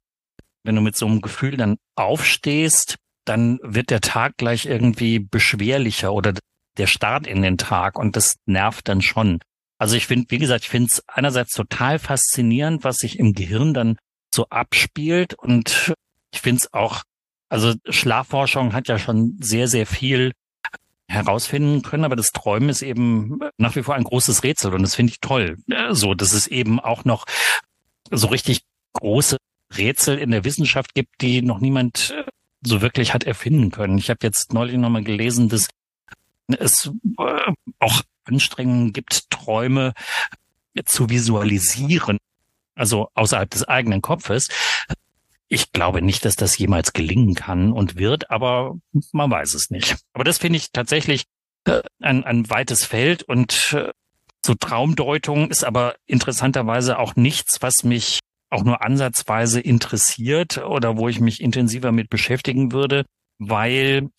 wenn 0.63 0.75
du 0.75 0.81
mit 0.81 0.95
so 0.95 1.05
einem 1.05 1.21
Gefühl 1.21 1.57
dann 1.57 1.77
aufstehst, 1.95 2.97
dann 3.25 3.59
wird 3.63 3.89
der 3.89 4.01
Tag 4.01 4.37
gleich 4.37 4.65
irgendwie 4.65 5.19
beschwerlicher 5.19 6.13
oder 6.13 6.33
der 6.77 6.87
Start 6.87 7.27
in 7.27 7.41
den 7.41 7.57
Tag 7.57 7.97
und 7.97 8.15
das 8.15 8.35
nervt 8.45 8.87
dann 8.87 9.01
schon. 9.01 9.39
Also 9.79 9.95
ich 9.95 10.05
finde, 10.05 10.29
wie 10.29 10.37
gesagt, 10.37 10.65
ich 10.65 10.69
finde 10.69 10.89
es 10.91 11.03
einerseits 11.07 11.53
total 11.53 11.99
faszinierend, 11.99 12.83
was 12.83 12.97
sich 12.97 13.17
im 13.17 13.33
Gehirn 13.33 13.73
dann 13.73 13.97
so 14.33 14.47
abspielt 14.49 15.33
und 15.33 15.93
ich 16.31 16.41
finde 16.41 16.59
es 16.59 16.73
auch, 16.73 17.03
also 17.47 17.73
Schlafforschung 17.89 18.73
hat 18.73 18.87
ja 18.87 18.99
schon 18.99 19.37
sehr, 19.39 19.67
sehr 19.67 19.87
viel 19.87 20.33
herausfinden 21.07 21.81
können, 21.81 22.03
aber 22.03 22.15
das 22.15 22.27
Träumen 22.27 22.69
ist 22.69 22.83
eben 22.83 23.39
nach 23.57 23.75
wie 23.75 23.81
vor 23.81 23.95
ein 23.95 24.03
großes 24.03 24.43
Rätsel 24.43 24.73
und 24.73 24.83
das 24.83 24.95
finde 24.95 25.13
ich 25.13 25.21
toll. 25.21 25.57
So, 25.91 26.13
dass 26.13 26.33
es 26.33 26.45
eben 26.45 26.79
auch 26.79 27.05
noch 27.05 27.25
so 28.11 28.27
richtig 28.27 28.61
große 28.93 29.37
Rätsel 29.75 30.17
in 30.17 30.31
der 30.31 30.43
Wissenschaft 30.43 30.93
gibt, 30.93 31.21
die 31.21 31.41
noch 31.41 31.59
niemand 31.59 32.11
äh, 32.11 32.23
so 32.61 32.81
wirklich 32.81 33.13
hat 33.13 33.23
erfinden 33.23 33.71
können. 33.71 33.97
Ich 33.97 34.09
habe 34.09 34.19
jetzt 34.23 34.53
neulich 34.53 34.77
nochmal 34.77 35.03
gelesen, 35.03 35.49
dass 35.49 35.67
es 36.47 36.91
äh, 37.17 37.51
auch 37.79 38.01
Anstrengungen 38.29 38.93
gibt, 38.93 39.29
Träume 39.29 39.93
zu 40.85 41.09
visualisieren, 41.09 42.17
also 42.75 43.09
außerhalb 43.15 43.49
des 43.49 43.67
eigenen 43.67 44.01
Kopfes. 44.01 44.47
Ich 45.47 45.71
glaube 45.71 46.01
nicht, 46.01 46.25
dass 46.25 46.35
das 46.35 46.57
jemals 46.57 46.93
gelingen 46.93 47.33
kann 47.33 47.73
und 47.73 47.97
wird, 47.97 48.29
aber 48.29 48.77
man 49.11 49.31
weiß 49.31 49.55
es 49.55 49.71
nicht. 49.71 49.97
Aber 50.13 50.23
das 50.23 50.37
finde 50.37 50.57
ich 50.57 50.71
tatsächlich 50.71 51.25
äh, 51.65 51.81
ein, 51.99 52.23
ein 52.23 52.49
weites 52.49 52.85
Feld 52.85 53.23
und 53.23 53.75
so 54.45 54.55
Traumdeutung 54.55 55.49
ist 55.49 55.63
aber 55.63 55.95
interessanterweise 56.05 56.97
auch 56.97 57.15
nichts, 57.15 57.61
was 57.61 57.83
mich 57.83 58.19
auch 58.49 58.63
nur 58.63 58.81
ansatzweise 58.81 59.59
interessiert 59.59 60.57
oder 60.57 60.97
wo 60.97 61.07
ich 61.09 61.19
mich 61.19 61.41
intensiver 61.41 61.91
mit 61.91 62.09
beschäftigen 62.09 62.71
würde, 62.71 63.05
weil 63.37 64.09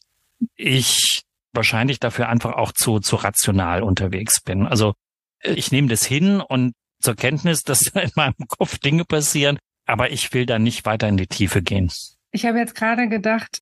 ich 0.57 1.23
wahrscheinlich 1.53 2.01
dafür 2.01 2.29
einfach 2.29 2.55
auch 2.55 2.73
zu, 2.73 3.01
zu 3.01 3.17
rational 3.17 3.83
unterwegs 3.83 4.41
bin. 4.43 4.67
Also 4.67 4.95
ich 5.43 5.73
nehme 5.73 5.89
das 5.89 6.05
hin 6.05 6.41
und 6.41 6.73
zur 7.01 7.17
Kenntnis, 7.17 7.63
dass 7.65 7.83
in 7.89 8.11
meinem 8.15 8.47
Kopf 8.49 8.79
Dinge 8.79 9.05
passieren, 9.05 9.59
aber 9.87 10.11
ich 10.11 10.33
will 10.33 10.47
da 10.47 10.59
nicht 10.59 10.85
weiter 10.87 11.09
in 11.09 11.17
die 11.17 11.27
Tiefe 11.27 11.63
gehen. 11.63 11.91
Ich 12.33 12.47
habe 12.47 12.59
jetzt 12.59 12.75
gerade 12.75 13.09
gedacht, 13.09 13.61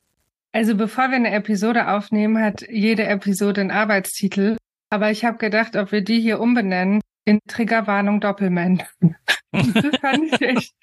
also 0.53 0.75
bevor 0.75 1.09
wir 1.09 1.17
eine 1.17 1.31
Episode 1.31 1.89
aufnehmen, 1.89 2.43
hat 2.43 2.63
jede 2.69 3.05
Episode 3.05 3.61
einen 3.61 3.71
Arbeitstitel. 3.71 4.57
Aber 4.91 5.11
ich 5.11 5.25
habe 5.25 5.39
gedacht, 5.39 5.77
ob 5.77 5.93
wir 5.93 6.03
die 6.03 6.21
hier 6.21 6.41
umbenennen 6.41 7.01
in 7.29 7.41
Triggerwarnung 7.47 8.21
Doppelmensch. 8.21 8.83
das 9.53 9.97
fand 10.01 10.33
ich 10.33 10.41
echt 10.41 10.75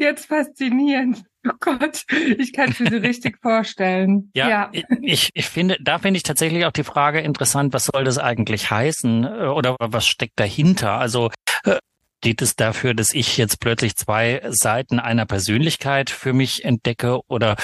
jetzt 0.00 0.26
faszinierend. 0.26 1.22
Oh 1.46 1.52
Gott, 1.60 2.04
ich 2.38 2.52
kann 2.52 2.70
es 2.70 2.80
mir 2.80 2.90
so 2.90 2.96
richtig 2.96 3.38
vorstellen. 3.42 4.30
Ja, 4.34 4.48
ja, 4.48 4.70
Ich, 5.02 5.30
ich 5.34 5.46
finde, 5.46 5.76
da 5.80 5.98
finde 5.98 6.16
ich 6.16 6.22
tatsächlich 6.22 6.64
auch 6.64 6.72
die 6.72 6.84
Frage 6.84 7.20
interessant, 7.20 7.74
was 7.74 7.84
soll 7.86 8.04
das 8.04 8.18
eigentlich 8.18 8.70
heißen 8.70 9.24
äh, 9.24 9.46
oder 9.46 9.76
was 9.78 10.06
steckt 10.06 10.40
dahinter? 10.40 10.92
Also 10.92 11.30
äh, 11.64 11.76
geht 12.22 12.40
es 12.40 12.56
dafür, 12.56 12.94
dass 12.94 13.12
ich 13.12 13.36
jetzt 13.36 13.60
plötzlich 13.60 13.96
zwei 13.96 14.40
Seiten 14.48 14.98
einer 14.98 15.26
Persönlichkeit 15.26 16.08
für 16.08 16.32
mich 16.32 16.64
entdecke 16.64 17.20
oder 17.28 17.56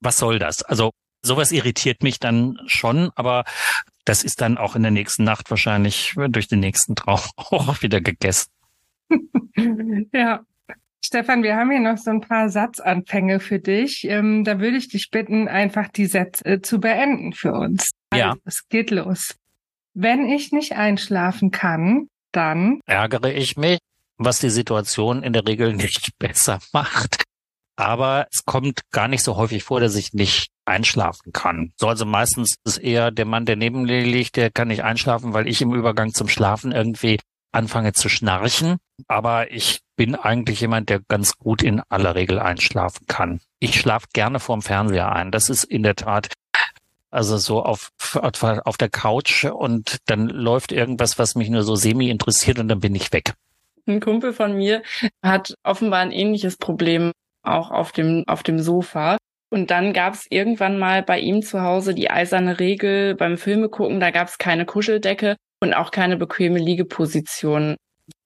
was 0.00 0.18
soll 0.18 0.38
das? 0.38 0.62
Also 0.62 0.92
sowas 1.22 1.50
irritiert 1.52 2.02
mich 2.02 2.20
dann 2.20 2.58
schon, 2.66 3.10
aber 3.16 3.44
das 4.04 4.24
ist 4.24 4.40
dann 4.40 4.58
auch 4.58 4.76
in 4.76 4.82
der 4.82 4.90
nächsten 4.90 5.24
Nacht 5.24 5.50
wahrscheinlich 5.50 6.14
durch 6.28 6.48
den 6.48 6.60
nächsten 6.60 6.94
Traum 6.94 7.20
auch 7.36 7.82
wieder 7.82 8.00
gegessen. 8.00 8.50
ja. 10.12 10.40
Stefan, 11.04 11.42
wir 11.42 11.56
haben 11.56 11.70
hier 11.70 11.80
noch 11.80 11.98
so 11.98 12.10
ein 12.10 12.20
paar 12.20 12.48
Satzanfänge 12.48 13.40
für 13.40 13.58
dich. 13.58 14.04
Ähm, 14.04 14.44
da 14.44 14.60
würde 14.60 14.76
ich 14.76 14.88
dich 14.88 15.10
bitten, 15.10 15.48
einfach 15.48 15.88
die 15.88 16.06
Sätze 16.06 16.44
äh, 16.44 16.62
zu 16.62 16.78
beenden 16.78 17.32
für 17.32 17.52
uns. 17.52 17.90
Also, 18.10 18.24
ja. 18.24 18.34
Es 18.44 18.68
geht 18.68 18.90
los. 18.92 19.34
Wenn 19.94 20.26
ich 20.26 20.52
nicht 20.52 20.72
einschlafen 20.72 21.50
kann, 21.50 22.06
dann 22.30 22.80
ärgere 22.86 23.32
ich 23.32 23.56
mich, 23.56 23.78
was 24.16 24.38
die 24.38 24.50
Situation 24.50 25.22
in 25.24 25.32
der 25.32 25.46
Regel 25.46 25.74
nicht 25.74 26.10
besser 26.18 26.60
macht. 26.72 27.24
Aber 27.76 28.26
es 28.30 28.44
kommt 28.44 28.80
gar 28.90 29.08
nicht 29.08 29.24
so 29.24 29.36
häufig 29.36 29.64
vor, 29.64 29.80
dass 29.80 29.96
ich 29.96 30.12
nicht 30.12 30.48
einschlafen 30.64 31.32
kann. 31.32 31.72
So, 31.76 31.88
also 31.88 32.04
meistens 32.04 32.56
ist 32.64 32.78
eher 32.78 33.10
der 33.10 33.24
Mann, 33.24 33.46
der 33.46 33.56
neben 33.56 33.82
mir 33.82 34.02
liegt, 34.02 34.36
der 34.36 34.50
kann 34.50 34.68
nicht 34.68 34.84
einschlafen, 34.84 35.32
weil 35.32 35.48
ich 35.48 35.62
im 35.62 35.74
Übergang 35.74 36.12
zum 36.12 36.28
Schlafen 36.28 36.72
irgendwie 36.72 37.18
anfange 37.50 37.92
zu 37.92 38.08
schnarchen. 38.08 38.78
Aber 39.08 39.50
ich 39.50 39.80
bin 39.96 40.14
eigentlich 40.14 40.60
jemand, 40.60 40.88
der 40.88 41.00
ganz 41.00 41.36
gut 41.36 41.62
in 41.62 41.80
aller 41.88 42.14
Regel 42.14 42.38
einschlafen 42.38 43.06
kann. 43.06 43.40
Ich 43.58 43.80
schlafe 43.80 44.06
gerne 44.12 44.40
vorm 44.40 44.62
Fernseher 44.62 45.12
ein. 45.12 45.30
Das 45.30 45.48
ist 45.48 45.64
in 45.64 45.82
der 45.82 45.96
Tat 45.96 46.32
also 47.12 47.36
so 47.36 47.62
auf, 47.62 47.92
auf 48.14 48.76
der 48.78 48.88
Couch 48.88 49.44
und 49.44 49.98
dann 50.06 50.28
läuft 50.28 50.72
irgendwas, 50.72 51.18
was 51.18 51.34
mich 51.34 51.50
nur 51.50 51.62
so 51.62 51.76
semi 51.76 52.08
interessiert 52.08 52.58
und 52.58 52.68
dann 52.68 52.80
bin 52.80 52.94
ich 52.94 53.12
weg. 53.12 53.34
Ein 53.86 54.00
Kumpel 54.00 54.32
von 54.32 54.56
mir 54.56 54.82
hat 55.22 55.54
offenbar 55.62 56.00
ein 56.00 56.12
ähnliches 56.12 56.56
Problem 56.56 57.12
auch 57.42 57.70
auf 57.70 57.92
dem, 57.92 58.24
auf 58.26 58.42
dem 58.42 58.58
Sofa. 58.58 59.16
Und 59.50 59.70
dann 59.70 59.92
gab 59.92 60.14
es 60.14 60.26
irgendwann 60.30 60.78
mal 60.78 61.02
bei 61.02 61.20
ihm 61.20 61.42
zu 61.42 61.60
Hause 61.60 61.94
die 61.94 62.10
eiserne 62.10 62.58
Regel 62.58 63.14
beim 63.14 63.36
Filme 63.36 63.68
gucken, 63.68 64.00
da 64.00 64.10
gab 64.10 64.28
es 64.28 64.38
keine 64.38 64.64
Kuscheldecke 64.64 65.36
und 65.60 65.74
auch 65.74 65.90
keine 65.90 66.16
bequeme 66.16 66.58
Liegeposition. 66.58 67.76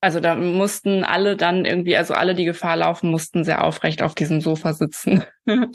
Also 0.00 0.20
da 0.20 0.36
mussten 0.36 1.04
alle 1.04 1.36
dann 1.36 1.64
irgendwie, 1.64 1.96
also 1.96 2.14
alle, 2.14 2.34
die 2.34 2.44
Gefahr 2.44 2.76
laufen, 2.76 3.10
mussten 3.10 3.44
sehr 3.44 3.64
aufrecht 3.64 4.02
auf 4.02 4.14
diesem 4.14 4.40
Sofa 4.40 4.72
sitzen. 4.72 5.24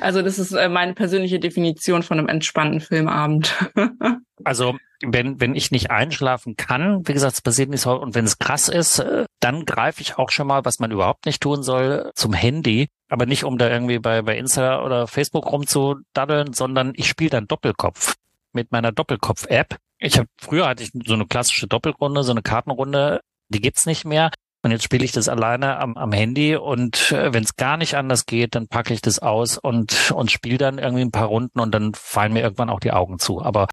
Also 0.00 0.22
das 0.22 0.38
ist 0.38 0.52
äh, 0.52 0.68
meine 0.68 0.94
persönliche 0.94 1.38
Definition 1.38 2.02
von 2.02 2.18
einem 2.18 2.28
entspannten 2.28 2.80
Filmabend. 2.80 3.54
Also 4.44 4.76
wenn, 5.04 5.40
wenn 5.40 5.54
ich 5.54 5.70
nicht 5.70 5.92
einschlafen 5.92 6.56
kann, 6.56 7.06
wie 7.06 7.12
gesagt, 7.12 7.34
es 7.34 7.40
passiert 7.42 7.70
nicht 7.70 7.82
so, 7.82 7.92
und 7.92 8.16
wenn 8.16 8.24
es 8.24 8.38
krass 8.38 8.68
ist, 8.68 8.98
äh, 8.98 9.24
dann 9.40 9.64
greife 9.64 10.00
ich 10.00 10.18
auch 10.18 10.30
schon 10.30 10.48
mal, 10.48 10.64
was 10.64 10.80
man 10.80 10.90
überhaupt 10.90 11.26
nicht 11.26 11.40
tun 11.40 11.62
soll, 11.62 12.10
zum 12.16 12.32
Handy. 12.32 12.88
Aber 13.08 13.24
nicht, 13.24 13.44
um 13.44 13.58
da 13.58 13.68
irgendwie 13.68 13.98
bei, 13.98 14.22
bei 14.22 14.36
Insta 14.36 14.84
oder 14.84 15.06
Facebook 15.06 15.50
rumzudaddeln, 15.52 16.54
sondern 16.54 16.92
ich 16.96 17.08
spiele 17.08 17.30
dann 17.30 17.46
Doppelkopf 17.46 18.16
mit 18.52 18.72
meiner 18.72 18.90
Doppelkopf-App. 18.90 19.76
Ich 19.98 20.18
habe 20.18 20.28
früher 20.40 20.66
hatte 20.66 20.82
ich 20.82 20.90
so 21.06 21.14
eine 21.14 21.26
klassische 21.26 21.66
Doppelrunde, 21.66 22.22
so 22.22 22.32
eine 22.32 22.42
Kartenrunde, 22.42 23.20
die 23.48 23.60
gibt's 23.60 23.86
nicht 23.86 24.04
mehr. 24.04 24.30
Und 24.62 24.70
jetzt 24.70 24.84
spiele 24.84 25.04
ich 25.04 25.10
das 25.12 25.28
alleine 25.28 25.78
am, 25.78 25.96
am 25.96 26.12
Handy 26.12 26.54
und 26.54 27.10
äh, 27.10 27.32
wenn 27.32 27.42
es 27.42 27.56
gar 27.56 27.76
nicht 27.76 27.96
anders 27.96 28.26
geht, 28.26 28.54
dann 28.54 28.68
packe 28.68 28.94
ich 28.94 29.02
das 29.02 29.18
aus 29.18 29.58
und, 29.58 30.12
und 30.12 30.30
spiele 30.30 30.58
dann 30.58 30.78
irgendwie 30.78 31.02
ein 31.02 31.10
paar 31.10 31.26
Runden 31.26 31.58
und 31.58 31.72
dann 31.74 31.94
fallen 31.94 32.32
mir 32.32 32.42
irgendwann 32.42 32.70
auch 32.70 32.78
die 32.78 32.92
Augen 32.92 33.18
zu. 33.18 33.42
Aber 33.42 33.66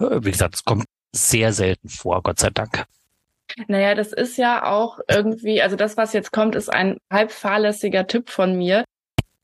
äh, 0.00 0.20
wie 0.22 0.30
gesagt, 0.30 0.54
es 0.54 0.64
kommt 0.64 0.86
sehr 1.12 1.52
selten 1.52 1.90
vor, 1.90 2.22
Gott 2.22 2.38
sei 2.38 2.48
Dank. 2.50 2.86
Naja, 3.66 3.94
das 3.94 4.12
ist 4.12 4.38
ja 4.38 4.64
auch 4.64 5.00
irgendwie, 5.08 5.60
also 5.60 5.76
das, 5.76 5.96
was 5.96 6.12
jetzt 6.12 6.32
kommt, 6.32 6.54
ist 6.54 6.72
ein 6.72 6.96
halb 7.10 7.32
fahrlässiger 7.32 8.06
Tipp 8.06 8.30
von 8.30 8.56
mir. 8.56 8.84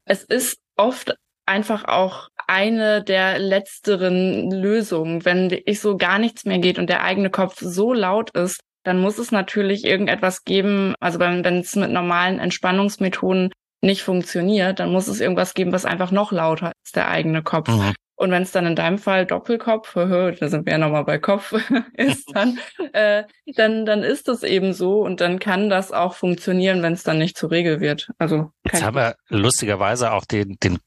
Es 0.04 0.22
ist 0.22 0.58
oft 0.76 1.14
einfach 1.44 1.84
auch 1.84 2.28
eine 2.46 3.02
der 3.02 3.38
letzteren 3.38 4.50
Lösungen, 4.50 5.24
wenn 5.24 5.50
ich 5.64 5.80
so 5.80 5.96
gar 5.96 6.18
nichts 6.18 6.44
mehr 6.44 6.58
geht 6.58 6.78
und 6.78 6.88
der 6.88 7.02
eigene 7.02 7.30
Kopf 7.30 7.58
so 7.60 7.92
laut 7.92 8.30
ist, 8.30 8.60
dann 8.86 9.00
muss 9.00 9.18
es 9.18 9.32
natürlich 9.32 9.84
irgendetwas 9.84 10.44
geben, 10.44 10.94
also 11.00 11.18
wenn 11.18 11.44
es 11.44 11.74
mit 11.74 11.90
normalen 11.90 12.38
Entspannungsmethoden 12.38 13.50
nicht 13.82 14.02
funktioniert, 14.02 14.78
dann 14.78 14.92
muss 14.92 15.08
es 15.08 15.20
irgendwas 15.20 15.54
geben, 15.54 15.72
was 15.72 15.84
einfach 15.84 16.12
noch 16.12 16.30
lauter 16.30 16.70
ist, 16.84 16.94
der 16.94 17.08
eigene 17.08 17.42
Kopf. 17.42 17.68
Mhm. 17.68 17.94
Und 18.14 18.30
wenn 18.30 18.44
es 18.44 18.52
dann 18.52 18.64
in 18.64 18.76
deinem 18.76 18.98
Fall 18.98 19.26
Doppelkopf, 19.26 19.94
da 19.94 20.48
sind 20.48 20.66
wir 20.66 20.72
ja 20.72 20.78
nochmal 20.78 21.04
bei 21.04 21.18
Kopf, 21.18 21.52
ist 21.94 22.30
dann, 22.32 22.58
äh, 22.92 23.24
dann, 23.56 23.86
dann 23.86 24.04
ist 24.04 24.28
das 24.28 24.44
eben 24.44 24.72
so 24.72 25.00
und 25.00 25.20
dann 25.20 25.40
kann 25.40 25.68
das 25.68 25.90
auch 25.90 26.14
funktionieren, 26.14 26.80
wenn 26.82 26.92
es 26.92 27.02
dann 27.02 27.18
nicht 27.18 27.36
zur 27.36 27.50
Regel 27.50 27.80
wird. 27.80 28.10
Also 28.18 28.52
Jetzt 28.64 28.84
haben 28.84 28.96
wir 28.96 29.16
lustigerweise 29.28 30.12
auch 30.12 30.24
den, 30.24 30.56
den 30.62 30.78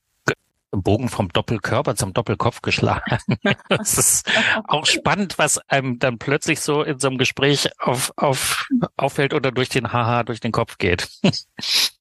Bogen 0.72 1.10
vom 1.10 1.30
Doppelkörper 1.30 1.96
zum 1.96 2.14
Doppelkopf 2.14 2.62
geschlagen. 2.62 3.18
das 3.70 3.98
ist 3.98 4.32
auch 4.68 4.86
spannend, 4.86 5.38
was 5.38 5.58
einem 5.70 6.00
dann 6.00 6.20
plötzlich 6.20 6.60
so 6.62 6.84
in 6.84 7.00
so 7.00 7.08
einem 7.08 7.18
Gespräch 7.18 7.70
auf, 7.80 8.14
auf, 8.16 8.68
auffällt 8.98 9.34
oder 9.34 9.52
durch 9.52 9.70
den 9.70 9.92
Haha 9.92 10.24
durch 10.24 10.40
den 10.40 10.52
Kopf 10.52 10.78
geht. 10.78 11.08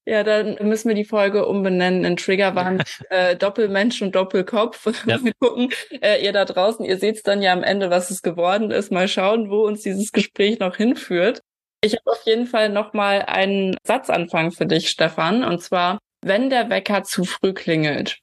Ja, 0.04 0.24
dann 0.24 0.56
müssen 0.62 0.88
wir 0.88 0.94
die 0.94 1.04
Folge 1.04 1.46
umbenennen 1.46 2.04
in 2.06 2.16
Triggerwarn 2.16 2.82
äh, 3.10 3.36
Doppelmensch 3.36 4.00
und 4.00 4.14
Doppelkopf. 4.14 4.86
Ja. 5.06 5.18
Wir 5.22 5.34
gucken, 5.38 5.70
äh, 6.00 6.24
ihr 6.24 6.32
da 6.32 6.46
draußen, 6.46 6.84
ihr 6.86 6.96
seht's 6.96 7.22
dann 7.22 7.42
ja 7.42 7.52
am 7.52 7.62
Ende, 7.62 7.90
was 7.90 8.10
es 8.10 8.22
geworden 8.22 8.70
ist. 8.70 8.90
Mal 8.90 9.06
schauen, 9.06 9.50
wo 9.50 9.66
uns 9.66 9.82
dieses 9.82 10.10
Gespräch 10.12 10.60
noch 10.60 10.76
hinführt. 10.76 11.42
Ich 11.82 11.92
habe 11.92 12.10
auf 12.10 12.22
jeden 12.24 12.46
Fall 12.46 12.70
noch 12.70 12.94
mal 12.94 13.22
einen 13.22 13.76
Satzanfang 13.84 14.50
für 14.50 14.64
dich, 14.64 14.88
Stefan. 14.88 15.44
Und 15.44 15.60
zwar, 15.62 15.98
wenn 16.22 16.48
der 16.48 16.70
Wecker 16.70 17.04
zu 17.04 17.24
früh 17.24 17.52
klingelt, 17.52 18.18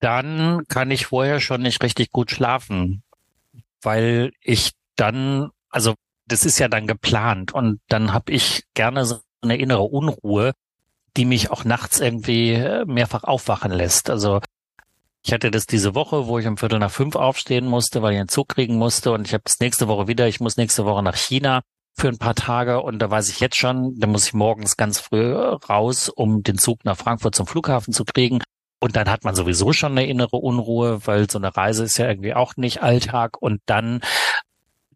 dann 0.00 0.64
kann 0.68 0.90
ich 0.90 1.06
vorher 1.06 1.40
schon 1.40 1.62
nicht 1.62 1.82
richtig 1.82 2.10
gut 2.10 2.30
schlafen, 2.30 3.02
weil 3.82 4.32
ich 4.40 4.72
dann, 4.96 5.50
also 5.70 5.94
das 6.26 6.44
ist 6.44 6.58
ja 6.58 6.68
dann 6.68 6.86
geplant 6.86 7.52
und 7.52 7.80
dann 7.88 8.12
habe 8.12 8.32
ich 8.32 8.64
gerne 8.74 9.04
so 9.04 9.20
eine 9.40 9.56
innere 9.56 9.82
Unruhe, 9.82 10.52
die 11.16 11.24
mich 11.24 11.50
auch 11.50 11.64
nachts 11.64 12.00
irgendwie 12.00 12.52
äh, 12.52 12.84
mehrfach 12.84 13.24
aufwachen 13.24 13.72
lässt. 13.72 14.10
Also 14.10 14.40
ich 15.24 15.32
hatte 15.32 15.50
das 15.50 15.66
diese 15.66 15.94
Woche, 15.94 16.26
wo 16.26 16.38
ich 16.38 16.46
um 16.46 16.56
Viertel 16.56 16.78
nach 16.78 16.90
fünf 16.90 17.16
aufstehen 17.16 17.66
musste, 17.66 18.02
weil 18.02 18.14
ich 18.14 18.20
einen 18.20 18.28
Zug 18.28 18.48
kriegen 18.48 18.76
musste 18.76 19.12
und 19.12 19.26
ich 19.26 19.32
habe 19.32 19.42
das 19.44 19.58
nächste 19.60 19.88
Woche 19.88 20.06
wieder, 20.06 20.28
ich 20.28 20.40
muss 20.40 20.56
nächste 20.56 20.84
Woche 20.84 21.02
nach 21.02 21.16
China 21.16 21.62
für 21.94 22.08
ein 22.08 22.18
paar 22.18 22.34
Tage 22.34 22.80
und 22.80 23.00
da 23.00 23.10
weiß 23.10 23.28
ich 23.28 23.40
jetzt 23.40 23.56
schon, 23.56 23.98
da 23.98 24.06
muss 24.06 24.26
ich 24.28 24.34
morgens 24.34 24.76
ganz 24.76 25.00
früh 25.00 25.34
raus, 25.34 26.08
um 26.08 26.42
den 26.42 26.56
Zug 26.56 26.84
nach 26.84 26.96
Frankfurt 26.96 27.34
zum 27.34 27.46
Flughafen 27.46 27.92
zu 27.92 28.04
kriegen. 28.04 28.40
Und 28.80 28.96
dann 28.96 29.10
hat 29.10 29.24
man 29.24 29.34
sowieso 29.34 29.72
schon 29.72 29.92
eine 29.92 30.06
innere 30.06 30.36
Unruhe, 30.36 31.06
weil 31.06 31.28
so 31.28 31.38
eine 31.38 31.56
Reise 31.56 31.84
ist 31.84 31.98
ja 31.98 32.08
irgendwie 32.08 32.34
auch 32.34 32.56
nicht 32.56 32.82
Alltag. 32.82 33.40
Und 33.40 33.60
dann, 33.66 34.00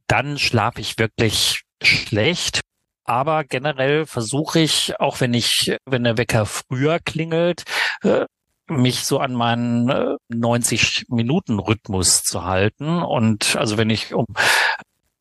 dann 0.06 0.38
schlafe 0.38 0.80
ich 0.80 0.98
wirklich 0.98 1.62
schlecht. 1.82 2.60
Aber 3.04 3.44
generell 3.44 4.06
versuche 4.06 4.60
ich, 4.60 4.98
auch 5.00 5.20
wenn 5.20 5.34
ich, 5.34 5.76
wenn 5.84 6.04
der 6.04 6.18
Wecker 6.18 6.46
früher 6.46 7.00
klingelt, 7.00 7.64
äh, 8.02 8.26
mich 8.68 9.04
so 9.04 9.18
an 9.18 9.34
meinen 9.34 10.16
90 10.28 11.06
äh, 11.10 12.02
zu 12.02 12.44
halten. 12.44 13.02
Und 13.02 13.56
also 13.56 13.76
wenn 13.76 13.90
ich 13.90 14.14
um, 14.14 14.26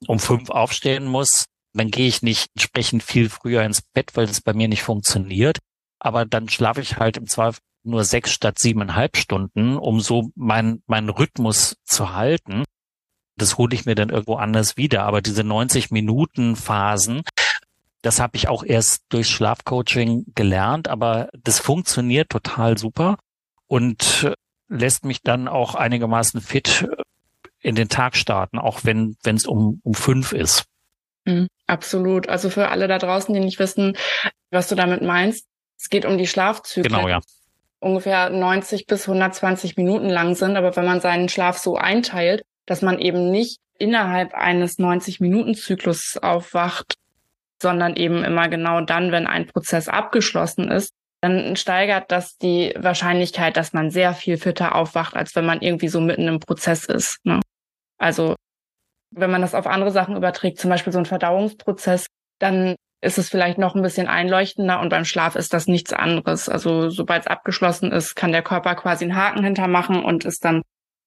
um 0.08 0.20
fünf 0.20 0.52
aufstehen 0.52 1.08
muss, 1.08 1.46
dann 1.74 1.90
gehe 1.90 2.08
ich 2.08 2.22
nicht 2.22 2.50
entsprechend 2.56 3.02
viel 3.02 3.30
früher 3.30 3.64
ins 3.64 3.82
Bett, 3.82 4.12
weil 4.16 4.28
das 4.28 4.42
bei 4.42 4.54
mir 4.54 4.68
nicht 4.68 4.84
funktioniert. 4.84 5.58
Aber 6.00 6.26
dann 6.26 6.50
schlafe 6.50 6.82
ich 6.82 6.98
halt 6.98 7.18
im 7.18 7.28
Zweifel 7.28 7.60
nur 7.84 8.04
sechs 8.04 8.32
statt 8.32 8.60
siebeneinhalb 8.60 9.18
Stunden, 9.18 9.78
um 9.78 10.00
so 10.00 10.32
meinen 10.36 10.84
mein 10.88 11.10
Rhythmus 11.10 11.78
zu 11.84 12.14
halten. 12.14 12.64
Das 13.38 13.58
hole 13.58 13.74
ich 13.74 13.86
mir 13.86 13.96
dann 13.96 14.10
irgendwo 14.10 14.36
anders 14.36 14.78
wieder. 14.78 15.04
Aber 15.04 15.22
diese 15.22 15.44
90 15.44 15.92
Minuten 15.92 16.56
Phasen, 16.56 17.24
das 18.02 18.20
habe 18.20 18.38
ich 18.38 18.48
auch 18.48 18.64
erst 18.64 19.04
durch 19.10 19.28
Schlafcoaching 19.30 20.26
gelernt, 20.36 20.88
aber 20.88 21.30
das 21.34 21.60
funktioniert 21.60 22.30
total 22.30 22.78
super 22.78 23.18
und 23.68 24.32
lässt 24.68 25.06
mich 25.06 25.22
dann 25.22 25.48
auch 25.48 25.76
einigermaßen 25.76 26.42
fit 26.42 26.88
in 27.60 27.76
den 27.76 27.90
Tag 27.90 28.16
starten, 28.16 28.58
auch 28.58 28.82
wenn 28.84 29.16
wenn 29.24 29.36
es 29.36 29.46
um, 29.46 29.82
um 29.84 29.94
fünf 29.94 30.34
ist. 30.34 30.66
Mhm, 31.26 31.48
absolut. 31.68 32.28
Also 32.28 32.50
für 32.50 32.70
alle 32.70 32.88
da 32.88 32.98
draußen, 32.98 33.34
die 33.34 33.40
nicht 33.40 33.60
wissen, 33.60 33.96
was 34.50 34.68
du 34.68 34.76
damit 34.76 35.04
meinst, 35.04 35.46
es 35.78 35.90
geht 35.90 36.06
um 36.06 36.18
die 36.18 36.28
Schlafzyklen. 36.28 36.92
Genau, 36.92 37.08
ja 37.08 37.22
ungefähr 37.82 38.30
90 38.30 38.86
bis 38.86 39.08
120 39.08 39.76
Minuten 39.76 40.10
lang 40.10 40.36
sind. 40.36 40.56
Aber 40.56 40.76
wenn 40.76 40.86
man 40.86 41.02
seinen 41.02 41.28
Schlaf 41.28 41.58
so 41.58 41.76
einteilt, 41.76 42.44
dass 42.66 42.82
man 42.82 43.00
eben 43.00 43.30
nicht 43.32 43.58
innerhalb 43.78 44.34
eines 44.34 44.80
90-Minuten-Zyklus 44.80 46.18
aufwacht, 46.22 46.94
sondern 47.62 47.96
eben 47.96 48.24
immer 48.24 48.48
genau 48.48 48.82
dann, 48.82 49.12
wenn 49.12 49.28
ein 49.28 49.48
Prozess 49.48 49.90
abgeschlossen 49.90 50.72
ist, 50.72 50.94
dann 51.22 51.56
steigert 51.56 52.12
das 52.12 52.38
die 52.38 52.74
Wahrscheinlichkeit, 52.78 53.58
dass 53.58 53.74
man 53.74 53.92
sehr 53.92 54.14
viel 54.14 54.38
fitter 54.38 54.76
aufwacht, 54.76 55.16
als 55.16 55.36
wenn 55.36 55.46
man 55.46 55.62
irgendwie 55.62 55.88
so 55.88 56.00
mitten 56.00 56.28
im 56.28 56.40
Prozess 56.40 56.86
ist. 56.86 57.18
Ne? 57.24 57.40
Also 58.00 58.36
wenn 59.12 59.30
man 59.30 59.42
das 59.42 59.54
auf 59.54 59.68
andere 59.68 59.92
Sachen 59.92 60.16
überträgt, 60.16 60.60
zum 60.60 60.70
Beispiel 60.70 60.94
so 60.94 61.00
ein 61.00 61.06
Verdauungsprozess, 61.06 62.08
dann 62.40 62.76
ist 63.02 63.18
es 63.18 63.30
vielleicht 63.30 63.58
noch 63.58 63.76
ein 63.76 63.82
bisschen 63.82 64.08
einleuchtender 64.08 64.80
und 64.80 64.90
beim 64.90 65.06
Schlaf 65.06 65.36
ist 65.36 65.54
das 65.54 65.68
nichts 65.68 65.92
anderes. 65.92 66.50
Also 66.50 66.90
sobald 66.90 67.24
es 67.24 67.28
abgeschlossen 67.28 67.92
ist, 67.92 68.16
kann 68.16 68.32
der 68.32 68.44
Körper 68.44 68.76
quasi 68.76 69.06
einen 69.06 69.16
Haken 69.16 69.44
hintermachen 69.44 70.04
und 70.04 70.24
ist 70.24 70.46
dann 70.46 70.62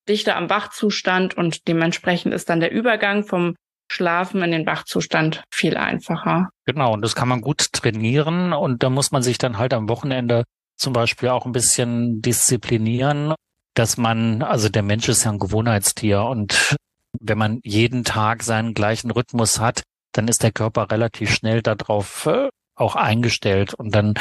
dichter 0.09 0.37
am 0.37 0.51
Wachzustand 0.51 1.37
und 1.37 1.69
dementsprechend 1.69 2.35
ist 2.35 2.51
dann 2.51 2.61
der 2.61 2.73
Übergang 2.73 3.25
vom 3.25 3.55
Schlafen 3.91 4.43
in 4.43 4.51
den 4.51 4.67
Wachzustand 4.67 5.45
viel 5.51 5.77
einfacher. 5.77 6.49
Genau, 6.67 6.93
und 6.95 7.03
das 7.03 7.15
kann 7.15 7.29
man 7.29 7.41
gut 7.41 7.73
trainieren 7.73 8.53
und 8.53 8.83
da 8.83 8.91
muss 8.91 9.13
man 9.13 9.23
sich 9.23 9.39
dann 9.39 9.59
halt 9.59 9.73
am 9.73 9.89
Wochenende 9.89 10.45
zum 10.77 10.93
Beispiel 10.93 11.29
auch 11.29 11.47
ein 11.47 11.53
bisschen 11.53 12.21
disziplinieren, 12.21 13.35
dass 13.75 13.97
man, 13.97 14.43
also 14.43 14.69
der 14.69 14.83
Mensch 14.83 15.09
ist 15.09 15.25
ja 15.25 15.31
ein 15.31 15.39
Gewohnheitstier 15.39 16.23
und 16.25 16.77
wenn 17.21 17.39
man 17.39 17.61
jeden 17.63 18.03
Tag 18.03 18.43
seinen 18.43 18.75
gleichen 18.75 19.11
Rhythmus 19.11 19.61
hat, 19.61 19.83
dann 20.14 20.29
ist 20.29 20.42
der 20.42 20.53
Körper 20.53 20.90
relativ 20.90 21.35
schnell 21.35 21.62
darauf 21.62 22.27
äh, 22.27 22.48
auch 22.77 22.96
eingestellt 22.96 23.74
und 23.74 23.94
dann 23.94 24.14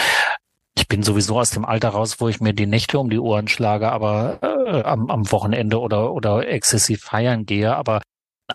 ich 0.75 0.88
bin 0.88 1.03
sowieso 1.03 1.39
aus 1.39 1.51
dem 1.51 1.65
Alter 1.65 1.89
raus, 1.89 2.19
wo 2.19 2.27
ich 2.29 2.41
mir 2.41 2.53
die 2.53 2.65
Nächte 2.65 2.97
um 2.97 3.10
die 3.10 3.19
Ohren 3.19 3.47
schlage, 3.47 3.91
aber 3.91 4.39
äh, 4.41 4.82
am, 4.84 5.10
am 5.10 5.32
Wochenende 5.32 5.79
oder 5.79 6.12
oder 6.12 6.47
exzessiv 6.47 7.01
feiern 7.01 7.45
gehe. 7.45 7.75
Aber 7.75 8.01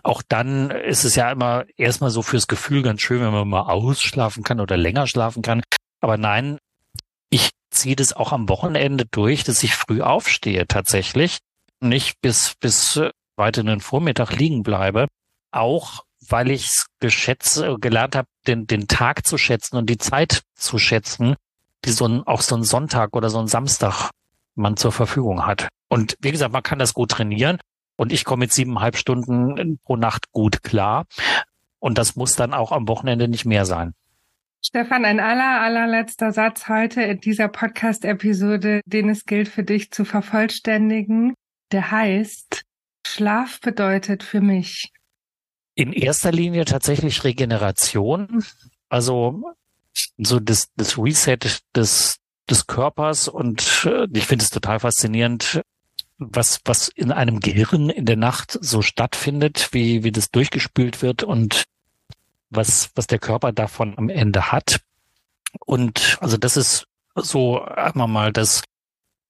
auch 0.03 0.21
dann 0.27 0.69
ist 0.69 1.05
es 1.05 1.15
ja 1.15 1.31
immer 1.31 1.65
erstmal 1.77 2.09
so 2.09 2.21
fürs 2.21 2.47
Gefühl 2.47 2.83
ganz 2.83 3.01
schön, 3.01 3.21
wenn 3.21 3.31
man 3.31 3.47
mal 3.47 3.61
ausschlafen 3.61 4.43
kann 4.43 4.59
oder 4.59 4.77
länger 4.77 5.07
schlafen 5.07 5.41
kann. 5.41 5.63
Aber 6.01 6.17
nein, 6.17 6.57
ich 7.29 7.51
ziehe 7.71 7.95
das 7.95 8.13
auch 8.13 8.31
am 8.31 8.49
Wochenende 8.49 9.05
durch, 9.05 9.43
dass 9.43 9.63
ich 9.63 9.75
früh 9.75 10.01
aufstehe 10.01 10.67
tatsächlich. 10.67 11.37
Nicht 11.79 12.19
bis, 12.21 12.55
bis 12.59 12.99
weit 13.37 13.57
in 13.57 13.67
den 13.67 13.79
Vormittag 13.79 14.31
liegen 14.33 14.63
bleibe. 14.63 15.07
Auch 15.51 16.03
weil 16.31 16.51
ich 16.51 16.69
geschätzt, 16.99 17.63
gelernt 17.79 18.15
habe, 18.15 18.27
den, 18.47 18.67
den 18.67 18.87
Tag 18.87 19.25
zu 19.25 19.37
schätzen 19.37 19.77
und 19.77 19.89
die 19.89 19.97
Zeit 19.97 20.41
zu 20.55 20.77
schätzen, 20.77 21.35
die 21.85 21.91
so 21.91 22.05
ein, 22.05 22.23
auch 22.25 22.41
so 22.41 22.55
ein 22.55 22.63
Sonntag 22.63 23.15
oder 23.15 23.29
so 23.29 23.39
ein 23.39 23.47
Samstag 23.47 24.09
man 24.55 24.77
zur 24.77 24.91
Verfügung 24.91 25.45
hat. 25.45 25.69
Und 25.87 26.15
wie 26.19 26.31
gesagt, 26.31 26.53
man 26.53 26.63
kann 26.63 26.79
das 26.79 26.93
gut 26.93 27.11
trainieren. 27.11 27.59
Und 27.95 28.13
ich 28.13 28.23
komme 28.23 28.41
mit 28.41 28.53
siebeneinhalb 28.53 28.95
Stunden 28.95 29.79
pro 29.83 29.97
Nacht 29.97 30.31
gut 30.31 30.63
klar. 30.63 31.05
Und 31.79 31.97
das 31.97 32.15
muss 32.15 32.35
dann 32.35 32.53
auch 32.53 32.71
am 32.71 32.87
Wochenende 32.87 33.27
nicht 33.27 33.45
mehr 33.45 33.65
sein. 33.65 33.93
Stefan, 34.61 35.05
ein 35.05 35.19
aller, 35.19 35.61
allerletzter 35.61 36.31
Satz 36.31 36.67
heute 36.67 37.01
in 37.01 37.19
dieser 37.21 37.47
Podcast-Episode, 37.47 38.81
den 38.85 39.09
es 39.09 39.25
gilt 39.25 39.47
für 39.47 39.63
dich 39.63 39.91
zu 39.91 40.03
vervollständigen. 40.03 41.33
Der 41.71 41.91
heißt, 41.91 42.63
Schlaf 43.05 43.61
bedeutet 43.61 44.23
für 44.23 44.41
mich. 44.41 44.91
In 45.79 45.93
erster 45.93 46.33
Linie 46.33 46.65
tatsächlich 46.65 47.23
Regeneration. 47.23 48.43
Also 48.89 49.55
so 50.17 50.41
das, 50.41 50.67
das 50.75 50.97
Reset 50.97 51.37
des, 51.73 52.17
des 52.49 52.67
Körpers 52.67 53.29
und 53.29 53.85
äh, 53.85 54.05
ich 54.11 54.25
finde 54.25 54.43
es 54.43 54.51
total 54.51 54.81
faszinierend, 54.81 55.61
was, 56.17 56.59
was 56.65 56.89
in 56.89 57.13
einem 57.13 57.39
Gehirn 57.39 57.89
in 57.89 58.05
der 58.05 58.17
Nacht 58.17 58.57
so 58.59 58.81
stattfindet, 58.81 59.69
wie, 59.71 60.03
wie 60.03 60.11
das 60.11 60.31
durchgespült 60.31 61.01
wird 61.01 61.23
und 61.23 61.63
was, 62.49 62.89
was 62.95 63.07
der 63.07 63.19
Körper 63.19 63.53
davon 63.53 63.97
am 63.97 64.09
Ende 64.09 64.51
hat. 64.51 64.81
Und 65.65 66.17
also 66.19 66.35
das 66.35 66.57
ist 66.57 66.87
so 67.15 67.61
einmal 67.61 68.09
mal 68.09 68.33
das, 68.33 68.63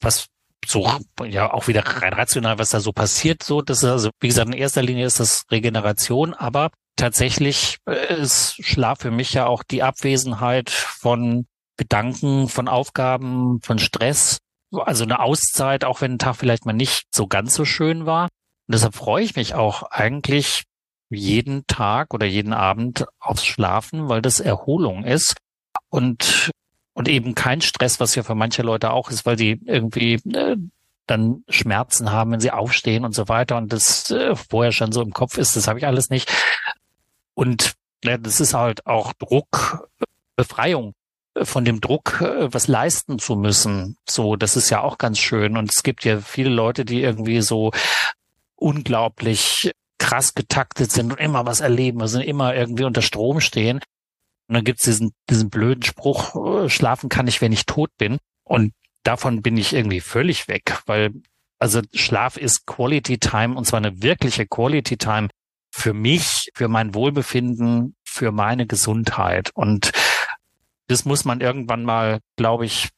was 0.01 0.29
so, 0.65 0.89
ja, 1.25 1.51
auch 1.51 1.67
wieder 1.67 1.85
rein 1.85 2.13
rational, 2.13 2.59
was 2.59 2.69
da 2.69 2.79
so 2.79 2.91
passiert, 2.91 3.43
so, 3.43 3.61
das 3.61 3.79
ist 3.79 3.89
also, 3.89 4.09
wie 4.19 4.27
gesagt, 4.27 4.47
in 4.47 4.53
erster 4.53 4.81
Linie 4.81 5.05
ist 5.05 5.19
das 5.19 5.43
Regeneration, 5.51 6.33
aber 6.33 6.69
tatsächlich 6.95 7.77
äh, 7.87 8.21
ist 8.21 8.55
Schlaf 8.63 8.99
für 8.99 9.11
mich 9.11 9.33
ja 9.33 9.47
auch 9.47 9.63
die 9.63 9.83
Abwesenheit 9.83 10.69
von 10.69 11.47
Gedanken, 11.77 12.49
von 12.49 12.67
Aufgaben, 12.67 13.61
von 13.61 13.79
Stress, 13.79 14.39
also 14.71 15.03
eine 15.03 15.21
Auszeit, 15.21 15.85
auch 15.85 16.01
wenn 16.01 16.13
ein 16.13 16.19
Tag 16.19 16.35
vielleicht 16.35 16.65
mal 16.65 16.73
nicht 16.73 17.03
so 17.13 17.25
ganz 17.27 17.55
so 17.55 17.65
schön 17.65 18.05
war. 18.05 18.23
Und 18.67 18.73
deshalb 18.75 18.95
freue 18.95 19.23
ich 19.23 19.35
mich 19.35 19.55
auch 19.55 19.83
eigentlich 19.83 20.63
jeden 21.09 21.65
Tag 21.65 22.13
oder 22.13 22.25
jeden 22.25 22.53
Abend 22.53 23.05
aufs 23.19 23.45
Schlafen, 23.45 24.09
weil 24.09 24.21
das 24.21 24.39
Erholung 24.39 25.05
ist 25.05 25.35
und 25.89 26.51
und 26.99 27.07
eben 27.07 27.33
kein 27.33 27.61
Stress, 27.61 28.01
was 28.01 28.13
ja 28.15 28.23
für 28.23 28.35
manche 28.35 28.61
Leute 28.61 28.91
auch 28.91 29.09
ist, 29.09 29.25
weil 29.25 29.37
die 29.37 29.61
irgendwie 29.65 30.15
äh, 30.15 30.57
dann 31.07 31.45
Schmerzen 31.47 32.11
haben, 32.11 32.33
wenn 32.33 32.41
sie 32.41 32.51
aufstehen 32.51 33.05
und 33.05 33.15
so 33.15 33.29
weiter 33.29 33.55
und 33.55 33.71
das 33.71 34.11
äh, 34.11 34.35
vorher 34.35 34.73
schon 34.73 34.91
so 34.91 35.01
im 35.01 35.13
Kopf 35.13 35.37
ist, 35.37 35.55
das 35.55 35.69
habe 35.69 35.79
ich 35.79 35.87
alles 35.87 36.09
nicht. 36.09 36.29
Und 37.35 37.75
ja, 38.03 38.17
das 38.17 38.41
ist 38.41 38.53
halt 38.53 38.85
auch 38.85 39.13
Druck, 39.13 39.87
Befreiung 40.35 40.93
von 41.41 41.63
dem 41.63 41.79
Druck, 41.79 42.19
äh, 42.19 42.53
was 42.53 42.67
leisten 42.67 43.17
zu 43.17 43.37
müssen. 43.37 43.95
So, 44.05 44.35
das 44.35 44.57
ist 44.57 44.69
ja 44.69 44.81
auch 44.81 44.97
ganz 44.97 45.19
schön. 45.19 45.55
Und 45.55 45.71
es 45.71 45.83
gibt 45.83 46.03
ja 46.03 46.19
viele 46.19 46.49
Leute, 46.49 46.83
die 46.83 47.01
irgendwie 47.01 47.39
so 47.39 47.71
unglaublich 48.57 49.71
krass 49.99 50.33
getaktet 50.33 50.91
sind 50.91 51.13
und 51.13 51.19
immer 51.21 51.45
was 51.45 51.61
erleben, 51.61 52.01
also 52.01 52.19
immer 52.19 52.53
irgendwie 52.55 52.83
unter 52.83 53.01
Strom 53.01 53.39
stehen. 53.39 53.79
Und 54.49 54.55
dann 54.55 54.63
gibt's 54.63 54.83
diesen, 54.83 55.13
diesen 55.29 55.51
blöden 55.51 55.83
Spruch, 55.83 56.63
äh, 56.63 56.69
schlafen 56.69 57.07
kann 57.07 57.27
ich, 57.27 57.39
wenn 57.39 57.51
ich 57.51 57.67
tot 57.67 57.91
bin. 57.99 58.17
Und 58.43 58.73
davon 59.03 59.43
bin 59.43 59.57
ich 59.57 59.73
irgendwie 59.73 60.01
völlig 60.01 60.47
weg, 60.47 60.81
weil 60.87 61.11
also 61.59 61.81
Schlaf 61.93 62.35
ist 62.35 62.65
Quality 62.65 63.19
Time 63.19 63.55
und 63.55 63.65
zwar 63.65 63.77
eine 63.77 64.01
wirkliche 64.01 64.47
Quality 64.47 64.97
Time 64.97 65.27
für 65.71 65.93
mich, 65.93 66.49
für 66.55 66.67
mein 66.67 66.95
Wohlbefinden, 66.95 67.95
für 68.03 68.31
meine 68.31 68.65
Gesundheit. 68.65 69.51
Und 69.53 69.91
das 70.87 71.05
muss 71.05 71.25
man 71.25 71.41
irgendwann 71.41 71.83
mal, 71.83 72.19
glaube 72.35 72.65
ich, 72.65 72.89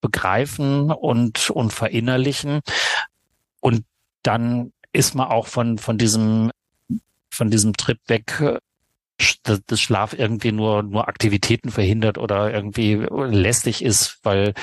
begreifen 0.00 0.92
und, 0.92 1.50
und 1.50 1.72
verinnerlichen. 1.72 2.60
Und 3.58 3.84
dann 4.22 4.72
ist 4.92 5.16
man 5.16 5.26
auch 5.26 5.48
von, 5.48 5.78
von 5.78 5.98
diesem, 5.98 6.52
von 7.30 7.50
diesem 7.50 7.72
Trip 7.72 7.98
weg, 8.06 8.38
dass 8.38 8.60
das 9.42 9.80
Schlaf 9.80 10.12
irgendwie 10.12 10.52
nur, 10.52 10.82
nur 10.82 11.08
Aktivitäten 11.08 11.70
verhindert 11.70 12.18
oder 12.18 12.52
irgendwie 12.52 12.94
lästig 12.94 13.82
ist, 13.82 14.18
weil, 14.22 14.54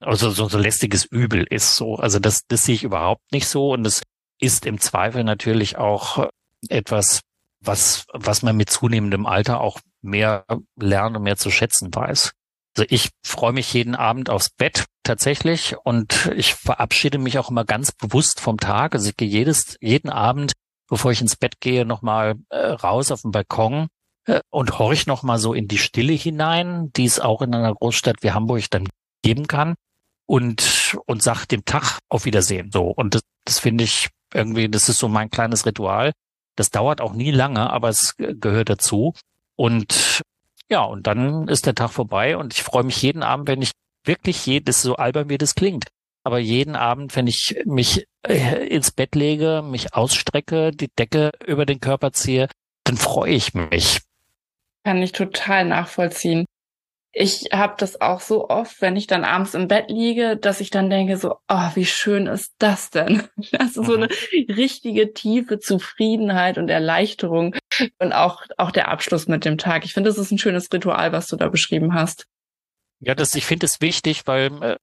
also 0.00 0.30
so, 0.30 0.48
so 0.48 0.58
lästiges 0.58 1.04
Übel 1.04 1.46
ist 1.48 1.76
so. 1.76 1.96
Also 1.96 2.18
das, 2.18 2.42
das 2.48 2.64
sehe 2.64 2.74
ich 2.74 2.84
überhaupt 2.84 3.32
nicht 3.32 3.46
so. 3.46 3.72
Und 3.72 3.86
es 3.86 4.02
ist 4.40 4.66
im 4.66 4.80
Zweifel 4.80 5.24
natürlich 5.24 5.78
auch 5.78 6.28
etwas, 6.68 7.20
was, 7.60 8.06
was 8.12 8.42
man 8.42 8.56
mit 8.56 8.70
zunehmendem 8.70 9.26
Alter 9.26 9.60
auch 9.60 9.80
mehr 10.02 10.44
lernen 10.76 11.16
und 11.16 11.22
mehr 11.22 11.36
zu 11.36 11.50
schätzen 11.50 11.94
weiß. 11.94 12.32
Also 12.76 12.86
ich 12.88 13.10
freue 13.22 13.52
mich 13.52 13.72
jeden 13.72 13.94
Abend 13.94 14.30
aufs 14.30 14.50
Bett 14.50 14.86
tatsächlich 15.02 15.76
und 15.84 16.30
ich 16.36 16.54
verabschiede 16.54 17.18
mich 17.18 17.38
auch 17.38 17.50
immer 17.50 17.64
ganz 17.64 17.92
bewusst 17.92 18.40
vom 18.40 18.58
Tag. 18.58 18.94
Also 18.94 19.10
ich 19.10 19.16
gehe 19.16 19.28
jedes, 19.28 19.76
jeden 19.80 20.10
Abend, 20.10 20.52
bevor 20.92 21.10
ich 21.10 21.22
ins 21.22 21.36
Bett 21.36 21.58
gehe, 21.58 21.86
nochmal 21.86 22.34
äh, 22.50 22.66
raus 22.66 23.10
auf 23.10 23.22
den 23.22 23.30
Balkon 23.30 23.88
äh, 24.26 24.40
und 24.50 24.78
horch 24.78 25.06
nochmal 25.06 25.38
so 25.38 25.54
in 25.54 25.66
die 25.66 25.78
Stille 25.78 26.12
hinein, 26.12 26.92
die 26.92 27.06
es 27.06 27.18
auch 27.18 27.40
in 27.40 27.54
einer 27.54 27.74
Großstadt 27.74 28.16
wie 28.20 28.32
Hamburg 28.32 28.64
dann 28.68 28.86
geben 29.22 29.46
kann 29.46 29.74
und, 30.26 30.98
und 31.06 31.22
sag 31.22 31.46
dem 31.46 31.64
Tag 31.64 31.98
auf 32.10 32.26
Wiedersehen. 32.26 32.70
So. 32.70 32.88
Und 32.88 33.14
das, 33.14 33.22
das 33.46 33.58
finde 33.58 33.84
ich 33.84 34.10
irgendwie, 34.34 34.68
das 34.68 34.90
ist 34.90 34.98
so 34.98 35.08
mein 35.08 35.30
kleines 35.30 35.64
Ritual. 35.64 36.12
Das 36.56 36.70
dauert 36.70 37.00
auch 37.00 37.14
nie 37.14 37.30
lange, 37.30 37.70
aber 37.70 37.88
es 37.88 38.14
gehört 38.18 38.68
dazu. 38.68 39.14
Und 39.56 40.20
ja, 40.68 40.82
und 40.82 41.06
dann 41.06 41.48
ist 41.48 41.64
der 41.64 41.74
Tag 41.74 41.92
vorbei 41.92 42.36
und 42.36 42.52
ich 42.52 42.62
freue 42.62 42.84
mich 42.84 43.00
jeden 43.00 43.22
Abend, 43.22 43.48
wenn 43.48 43.62
ich 43.62 43.70
wirklich 44.04 44.44
jedes, 44.44 44.82
so 44.82 44.96
albern 44.96 45.30
wie 45.30 45.38
das 45.38 45.54
klingt, 45.54 45.86
aber 46.24 46.38
jeden 46.38 46.76
Abend, 46.76 47.16
wenn 47.16 47.26
ich 47.26 47.56
mich 47.64 48.06
äh, 48.26 48.66
ins 48.66 48.90
Bett 48.90 49.14
lege, 49.14 49.62
mich 49.64 49.94
ausstrecke, 49.94 50.70
die 50.70 50.88
Decke 50.88 51.32
über 51.44 51.66
den 51.66 51.80
Körper 51.80 52.12
ziehe, 52.12 52.48
dann 52.84 52.96
freue 52.96 53.32
ich 53.32 53.54
mich. 53.54 54.00
Kann 54.84 55.02
ich 55.02 55.12
total 55.12 55.64
nachvollziehen. 55.64 56.44
Ich 57.14 57.48
habe 57.52 57.74
das 57.76 58.00
auch 58.00 58.20
so 58.20 58.48
oft, 58.48 58.80
wenn 58.80 58.96
ich 58.96 59.06
dann 59.06 59.24
abends 59.24 59.52
im 59.52 59.68
Bett 59.68 59.90
liege, 59.90 60.38
dass 60.38 60.60
ich 60.60 60.70
dann 60.70 60.88
denke 60.88 61.18
so, 61.18 61.36
oh, 61.46 61.70
wie 61.74 61.84
schön 61.84 62.26
ist 62.26 62.54
das 62.58 62.90
denn? 62.90 63.24
Das 63.52 63.76
ist 63.76 63.86
so 63.86 63.94
eine 63.94 64.06
mhm. 64.06 64.54
richtige 64.54 65.12
tiefe 65.12 65.58
Zufriedenheit 65.58 66.56
und 66.56 66.70
Erleichterung 66.70 67.54
und 67.98 68.12
auch 68.12 68.42
auch 68.56 68.70
der 68.70 68.88
Abschluss 68.88 69.28
mit 69.28 69.44
dem 69.44 69.58
Tag. 69.58 69.84
Ich 69.84 69.92
finde, 69.92 70.08
das 70.08 70.18
ist 70.18 70.30
ein 70.30 70.38
schönes 70.38 70.72
Ritual, 70.72 71.12
was 71.12 71.28
du 71.28 71.36
da 71.36 71.48
beschrieben 71.48 71.92
hast. 71.92 72.26
Ja, 73.00 73.14
das 73.14 73.34
ich 73.34 73.44
finde 73.44 73.66
es 73.66 73.82
wichtig, 73.82 74.22
weil 74.26 74.50
äh, 74.62 74.76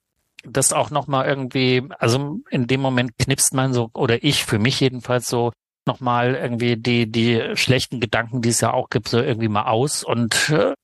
das 0.44 0.72
auch 0.72 0.90
noch 0.90 1.06
mal 1.06 1.26
irgendwie, 1.26 1.82
also 1.98 2.40
in 2.50 2.66
dem 2.66 2.80
Moment 2.80 3.12
knipst 3.18 3.54
man 3.54 3.72
so 3.72 3.90
oder 3.94 4.22
ich 4.24 4.44
für 4.44 4.58
mich 4.58 4.80
jedenfalls 4.80 5.28
so 5.28 5.52
nochmal 5.86 6.34
irgendwie 6.34 6.76
die, 6.76 7.10
die 7.10 7.56
schlechten 7.56 8.00
Gedanken, 8.00 8.42
die 8.42 8.50
es 8.50 8.60
ja 8.60 8.72
auch 8.72 8.90
gibt, 8.90 9.08
so 9.08 9.20
irgendwie 9.20 9.48
mal 9.48 9.64
aus 9.64 10.04
und 10.04 10.50
äh, 10.50 10.74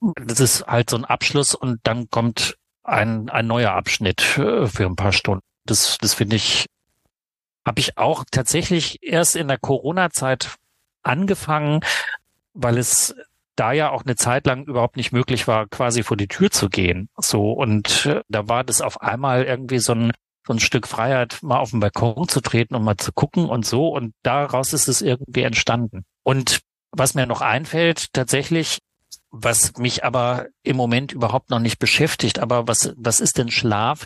das 0.00 0.40
ist 0.40 0.66
halt 0.66 0.90
so 0.90 0.96
ein 0.96 1.04
Abschluss 1.04 1.54
und 1.54 1.80
dann 1.82 2.10
kommt 2.10 2.56
ein, 2.84 3.28
ein 3.30 3.46
neuer 3.46 3.72
Abschnitt 3.72 4.38
äh, 4.38 4.66
für 4.66 4.86
ein 4.86 4.96
paar 4.96 5.12
Stunden. 5.12 5.42
Das, 5.64 5.98
das 5.98 6.14
finde 6.14 6.36
ich, 6.36 6.66
habe 7.64 7.80
ich 7.80 7.98
auch 7.98 8.24
tatsächlich 8.30 9.02
erst 9.02 9.36
in 9.36 9.48
der 9.48 9.58
Corona-Zeit 9.58 10.56
angefangen, 11.02 11.80
weil 12.54 12.78
es 12.78 13.14
da 13.56 13.72
ja 13.72 13.90
auch 13.90 14.04
eine 14.04 14.16
Zeit 14.16 14.46
lang 14.46 14.64
überhaupt 14.64 14.96
nicht 14.96 15.12
möglich 15.12 15.48
war, 15.48 15.66
quasi 15.66 16.02
vor 16.02 16.16
die 16.16 16.28
Tür 16.28 16.50
zu 16.50 16.68
gehen. 16.68 17.08
So 17.16 17.52
und 17.52 18.06
äh, 18.06 18.20
da 18.28 18.48
war 18.48 18.64
das 18.64 18.80
auf 18.80 19.00
einmal 19.00 19.44
irgendwie 19.44 19.78
so 19.78 19.92
ein 19.92 20.12
so 20.46 20.52
ein 20.52 20.60
Stück 20.60 20.86
Freiheit, 20.86 21.42
mal 21.42 21.58
auf 21.58 21.70
den 21.70 21.80
Balkon 21.80 22.28
zu 22.28 22.40
treten 22.40 22.76
und 22.76 22.84
mal 22.84 22.96
zu 22.96 23.12
gucken 23.12 23.48
und 23.48 23.66
so. 23.66 23.88
Und 23.88 24.14
daraus 24.22 24.72
ist 24.72 24.86
es 24.86 25.02
irgendwie 25.02 25.42
entstanden. 25.42 26.04
Und 26.22 26.60
was 26.92 27.14
mir 27.14 27.26
noch 27.26 27.40
einfällt, 27.40 28.12
tatsächlich, 28.12 28.78
was 29.30 29.76
mich 29.76 30.04
aber 30.04 30.46
im 30.62 30.76
Moment 30.76 31.10
überhaupt 31.10 31.50
noch 31.50 31.58
nicht 31.58 31.80
beschäftigt, 31.80 32.38
aber 32.38 32.68
was, 32.68 32.94
was 32.96 33.20
ist 33.20 33.38
denn 33.38 33.50
Schlaf? 33.50 34.04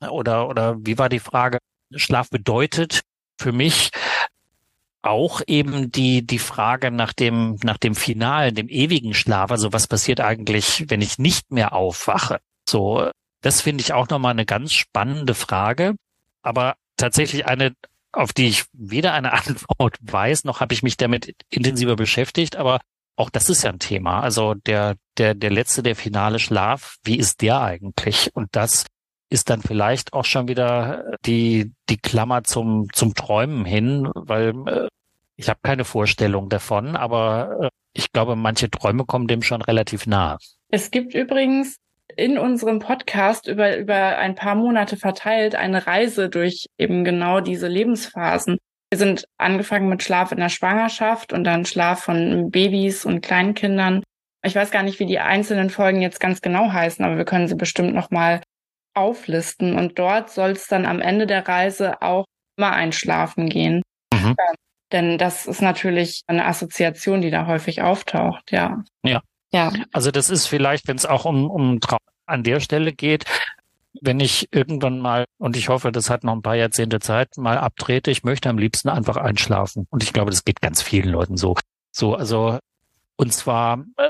Oder, 0.00 0.48
oder 0.48 0.76
wie 0.80 0.98
war 0.98 1.08
die 1.08 1.20
Frage? 1.20 1.58
Schlaf 1.94 2.28
bedeutet 2.28 3.02
für 3.38 3.52
mich 3.52 3.90
auch 5.02 5.42
eben 5.46 5.90
die, 5.90 6.24
die 6.24 6.38
Frage 6.38 6.90
nach 6.90 7.12
dem, 7.12 7.56
nach 7.62 7.76
dem 7.76 7.94
finalen, 7.94 8.54
dem 8.54 8.68
ewigen 8.68 9.14
Schlaf. 9.14 9.50
Also 9.50 9.72
was 9.72 9.88
passiert 9.88 10.20
eigentlich, 10.20 10.84
wenn 10.88 11.00
ich 11.00 11.18
nicht 11.18 11.50
mehr 11.50 11.72
aufwache? 11.72 12.38
So, 12.68 13.10
das 13.42 13.60
finde 13.60 13.82
ich 13.82 13.92
auch 13.92 14.08
nochmal 14.08 14.30
eine 14.30 14.46
ganz 14.46 14.72
spannende 14.72 15.34
Frage. 15.34 15.96
Aber 16.42 16.76
tatsächlich 16.96 17.46
eine, 17.46 17.74
auf 18.12 18.32
die 18.32 18.46
ich 18.46 18.64
weder 18.72 19.12
eine 19.12 19.32
Antwort 19.46 19.98
weiß, 20.00 20.44
noch 20.44 20.60
habe 20.60 20.72
ich 20.72 20.82
mich 20.82 20.96
damit 20.96 21.34
intensiver 21.50 21.96
beschäftigt. 21.96 22.56
Aber 22.56 22.80
auch 23.16 23.28
das 23.28 23.50
ist 23.50 23.64
ja 23.64 23.70
ein 23.70 23.80
Thema. 23.80 24.20
Also 24.20 24.54
der, 24.54 24.96
der, 25.18 25.34
der 25.34 25.50
letzte, 25.50 25.82
der 25.82 25.96
finale 25.96 26.38
Schlaf, 26.38 26.96
wie 27.02 27.18
ist 27.18 27.42
der 27.42 27.60
eigentlich? 27.60 28.30
Und 28.34 28.48
das 28.52 28.86
ist 29.32 29.48
dann 29.48 29.62
vielleicht 29.62 30.12
auch 30.12 30.26
schon 30.26 30.46
wieder 30.46 31.16
die, 31.24 31.72
die 31.88 31.96
Klammer 31.96 32.44
zum, 32.44 32.92
zum 32.92 33.14
Träumen 33.14 33.64
hin, 33.64 34.08
weil 34.14 34.52
äh, 34.66 34.88
ich 35.36 35.48
habe 35.48 35.60
keine 35.62 35.84
Vorstellung 35.84 36.50
davon, 36.50 36.96
aber 36.96 37.58
äh, 37.62 37.68
ich 37.94 38.12
glaube, 38.12 38.36
manche 38.36 38.70
Träume 38.70 39.04
kommen 39.06 39.26
dem 39.26 39.42
schon 39.42 39.62
relativ 39.62 40.06
nahe. 40.06 40.36
Es 40.68 40.90
gibt 40.90 41.14
übrigens 41.14 41.76
in 42.14 42.36
unserem 42.36 42.78
Podcast 42.78 43.48
über, 43.48 43.78
über 43.78 44.18
ein 44.18 44.34
paar 44.34 44.54
Monate 44.54 44.98
verteilt 44.98 45.54
eine 45.54 45.86
Reise 45.86 46.28
durch 46.28 46.66
eben 46.78 47.02
genau 47.02 47.40
diese 47.40 47.68
Lebensphasen. 47.68 48.58
Wir 48.90 48.98
sind 48.98 49.24
angefangen 49.38 49.88
mit 49.88 50.02
Schlaf 50.02 50.32
in 50.32 50.38
der 50.38 50.50
Schwangerschaft 50.50 51.32
und 51.32 51.44
dann 51.44 51.64
Schlaf 51.64 52.02
von 52.02 52.50
Babys 52.50 53.06
und 53.06 53.22
Kleinkindern. 53.22 54.02
Ich 54.44 54.54
weiß 54.54 54.70
gar 54.70 54.82
nicht, 54.82 55.00
wie 55.00 55.06
die 55.06 55.20
einzelnen 55.20 55.70
Folgen 55.70 56.02
jetzt 56.02 56.20
ganz 56.20 56.42
genau 56.42 56.70
heißen, 56.70 57.02
aber 57.02 57.16
wir 57.16 57.24
können 57.24 57.48
sie 57.48 57.54
bestimmt 57.54 57.94
nochmal 57.94 58.42
auflisten. 58.94 59.78
Und 59.78 59.98
dort 59.98 60.30
soll 60.30 60.50
es 60.50 60.66
dann 60.66 60.86
am 60.86 61.00
Ende 61.00 61.26
der 61.26 61.46
Reise 61.46 62.02
auch 62.02 62.26
immer 62.56 62.72
einschlafen 62.72 63.48
gehen. 63.48 63.82
Mhm. 64.12 64.34
Ja, 64.38 64.54
denn 64.92 65.18
das 65.18 65.46
ist 65.46 65.62
natürlich 65.62 66.22
eine 66.26 66.46
Assoziation, 66.46 67.22
die 67.22 67.30
da 67.30 67.46
häufig 67.46 67.82
auftaucht, 67.82 68.52
ja. 68.52 68.82
Ja. 69.02 69.22
Ja. 69.52 69.72
Also 69.92 70.10
das 70.10 70.30
ist 70.30 70.46
vielleicht, 70.46 70.88
wenn 70.88 70.96
es 70.96 71.06
auch 71.06 71.24
um, 71.24 71.50
um 71.50 71.80
Traum 71.80 71.98
an 72.26 72.42
der 72.42 72.60
Stelle 72.60 72.92
geht, 72.92 73.24
wenn 74.00 74.20
ich 74.20 74.48
irgendwann 74.50 74.98
mal, 74.98 75.26
und 75.38 75.56
ich 75.56 75.68
hoffe, 75.68 75.92
das 75.92 76.08
hat 76.08 76.24
noch 76.24 76.32
ein 76.32 76.42
paar 76.42 76.56
Jahrzehnte 76.56 77.00
Zeit, 77.00 77.36
mal 77.36 77.58
abtrete, 77.58 78.10
ich 78.10 78.24
möchte 78.24 78.48
am 78.48 78.56
liebsten 78.56 78.88
einfach 78.88 79.16
einschlafen. 79.16 79.86
Und 79.90 80.02
ich 80.02 80.12
glaube, 80.12 80.30
das 80.30 80.44
geht 80.44 80.62
ganz 80.62 80.80
vielen 80.80 81.10
Leuten 81.10 81.36
so. 81.36 81.56
So, 81.90 82.14
also, 82.14 82.58
und 83.16 83.34
zwar 83.34 83.84
äh, 83.98 84.08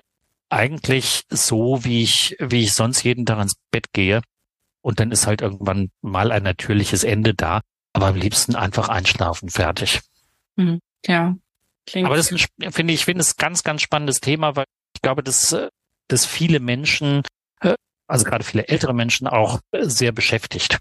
eigentlich 0.49 1.25
so, 1.29 1.85
wie 1.85 2.05
ich, 2.05 2.37
wie 2.39 2.63
ich 2.63 2.75
sonst 2.75 3.03
jeden 3.03 3.27
Tag 3.27 3.41
ins 3.43 3.57
Bett 3.73 3.87
gehe 3.93 4.23
und 4.83 5.01
dann 5.01 5.11
ist 5.11 5.27
halt 5.27 5.41
irgendwann 5.41 5.91
mal 6.03 6.33
ein 6.33 6.43
natürliches 6.43 7.05
Ende 7.05 7.35
da. 7.35 7.63
Aber 7.93 8.07
am 8.07 8.17
liebsten 8.17 8.55
einfach 8.55 8.89
einschlafen, 8.89 9.49
fertig. 9.49 10.01
Mhm. 10.57 10.81
Ja. 11.07 11.37
Klingt 11.87 12.07
Aber 12.07 12.17
das 12.17 12.29
finde 12.29 12.93
ich, 12.93 13.05
finde 13.05 13.21
es 13.21 13.37
ganz, 13.37 13.65
ganz 13.65 13.83
spannendes 13.83 14.21
Thema, 14.21 14.57
weil 14.57 14.67
ich 14.95 15.03
glaube, 15.03 15.23
dass, 15.23 15.53
äh, 15.53 15.69
dass 16.09 16.27
viele 16.27 16.61
Menschen, 16.61 17.23
äh, 17.61 17.75
also 18.07 18.25
gerade 18.25 18.45
viele 18.45 18.69
ältere 18.69 18.95
Menschen 18.95 19.27
auch 19.27 19.61
äh, 19.73 19.85
sehr 19.85 20.13
beschäftigt. 20.13 20.79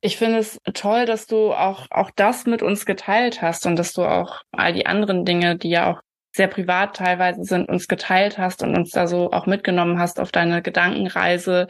Ich 0.00 0.16
finde 0.16 0.38
es 0.38 0.58
toll, 0.72 1.04
dass 1.04 1.26
du 1.26 1.52
auch, 1.52 1.86
auch 1.90 2.10
das 2.16 2.46
mit 2.46 2.62
uns 2.62 2.86
geteilt 2.86 3.42
hast 3.42 3.66
und 3.66 3.76
dass 3.76 3.92
du 3.92 4.02
auch 4.02 4.42
all 4.50 4.72
die 4.72 4.86
anderen 4.86 5.24
Dinge, 5.24 5.56
die 5.56 5.70
ja 5.70 5.92
auch 5.92 6.00
sehr 6.32 6.48
privat 6.48 6.96
teilweise 6.96 7.44
sind, 7.44 7.68
uns 7.68 7.86
geteilt 7.86 8.38
hast 8.38 8.62
und 8.62 8.74
uns 8.76 8.90
da 8.90 9.06
so 9.06 9.30
auch 9.32 9.46
mitgenommen 9.46 9.98
hast 9.98 10.20
auf 10.20 10.32
deine 10.32 10.62
Gedankenreise 10.62 11.68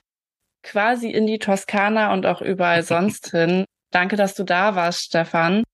quasi 0.62 1.10
in 1.10 1.26
die 1.26 1.38
Toskana 1.38 2.12
und 2.12 2.26
auch 2.26 2.40
überall 2.40 2.82
sonst 2.84 3.30
hin. 3.30 3.64
Danke, 3.90 4.16
dass 4.16 4.34
du 4.34 4.44
da 4.44 4.74
warst, 4.74 5.04
Stefan. 5.04 5.64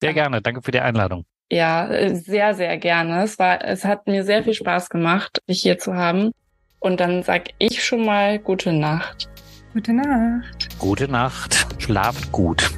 Sehr 0.00 0.14
gerne. 0.14 0.40
Danke 0.40 0.62
für 0.62 0.70
die 0.70 0.80
Einladung. 0.80 1.24
Ja, 1.50 1.88
sehr, 2.14 2.54
sehr 2.54 2.76
gerne. 2.76 3.22
Es 3.22 3.38
war, 3.38 3.64
es 3.64 3.84
hat 3.84 4.06
mir 4.06 4.24
sehr 4.24 4.44
viel 4.44 4.54
Spaß 4.54 4.90
gemacht, 4.90 5.38
dich 5.48 5.62
hier 5.62 5.78
zu 5.78 5.94
haben. 5.94 6.30
Und 6.78 7.00
dann 7.00 7.22
sag 7.22 7.48
ich 7.58 7.84
schon 7.84 8.04
mal 8.04 8.38
gute 8.38 8.72
Nacht. 8.72 9.28
Gute 9.72 9.92
Nacht. 9.92 10.78
Gute 10.78 11.08
Nacht. 11.08 11.66
Schlaft 11.78 12.30
gut. 12.32 12.77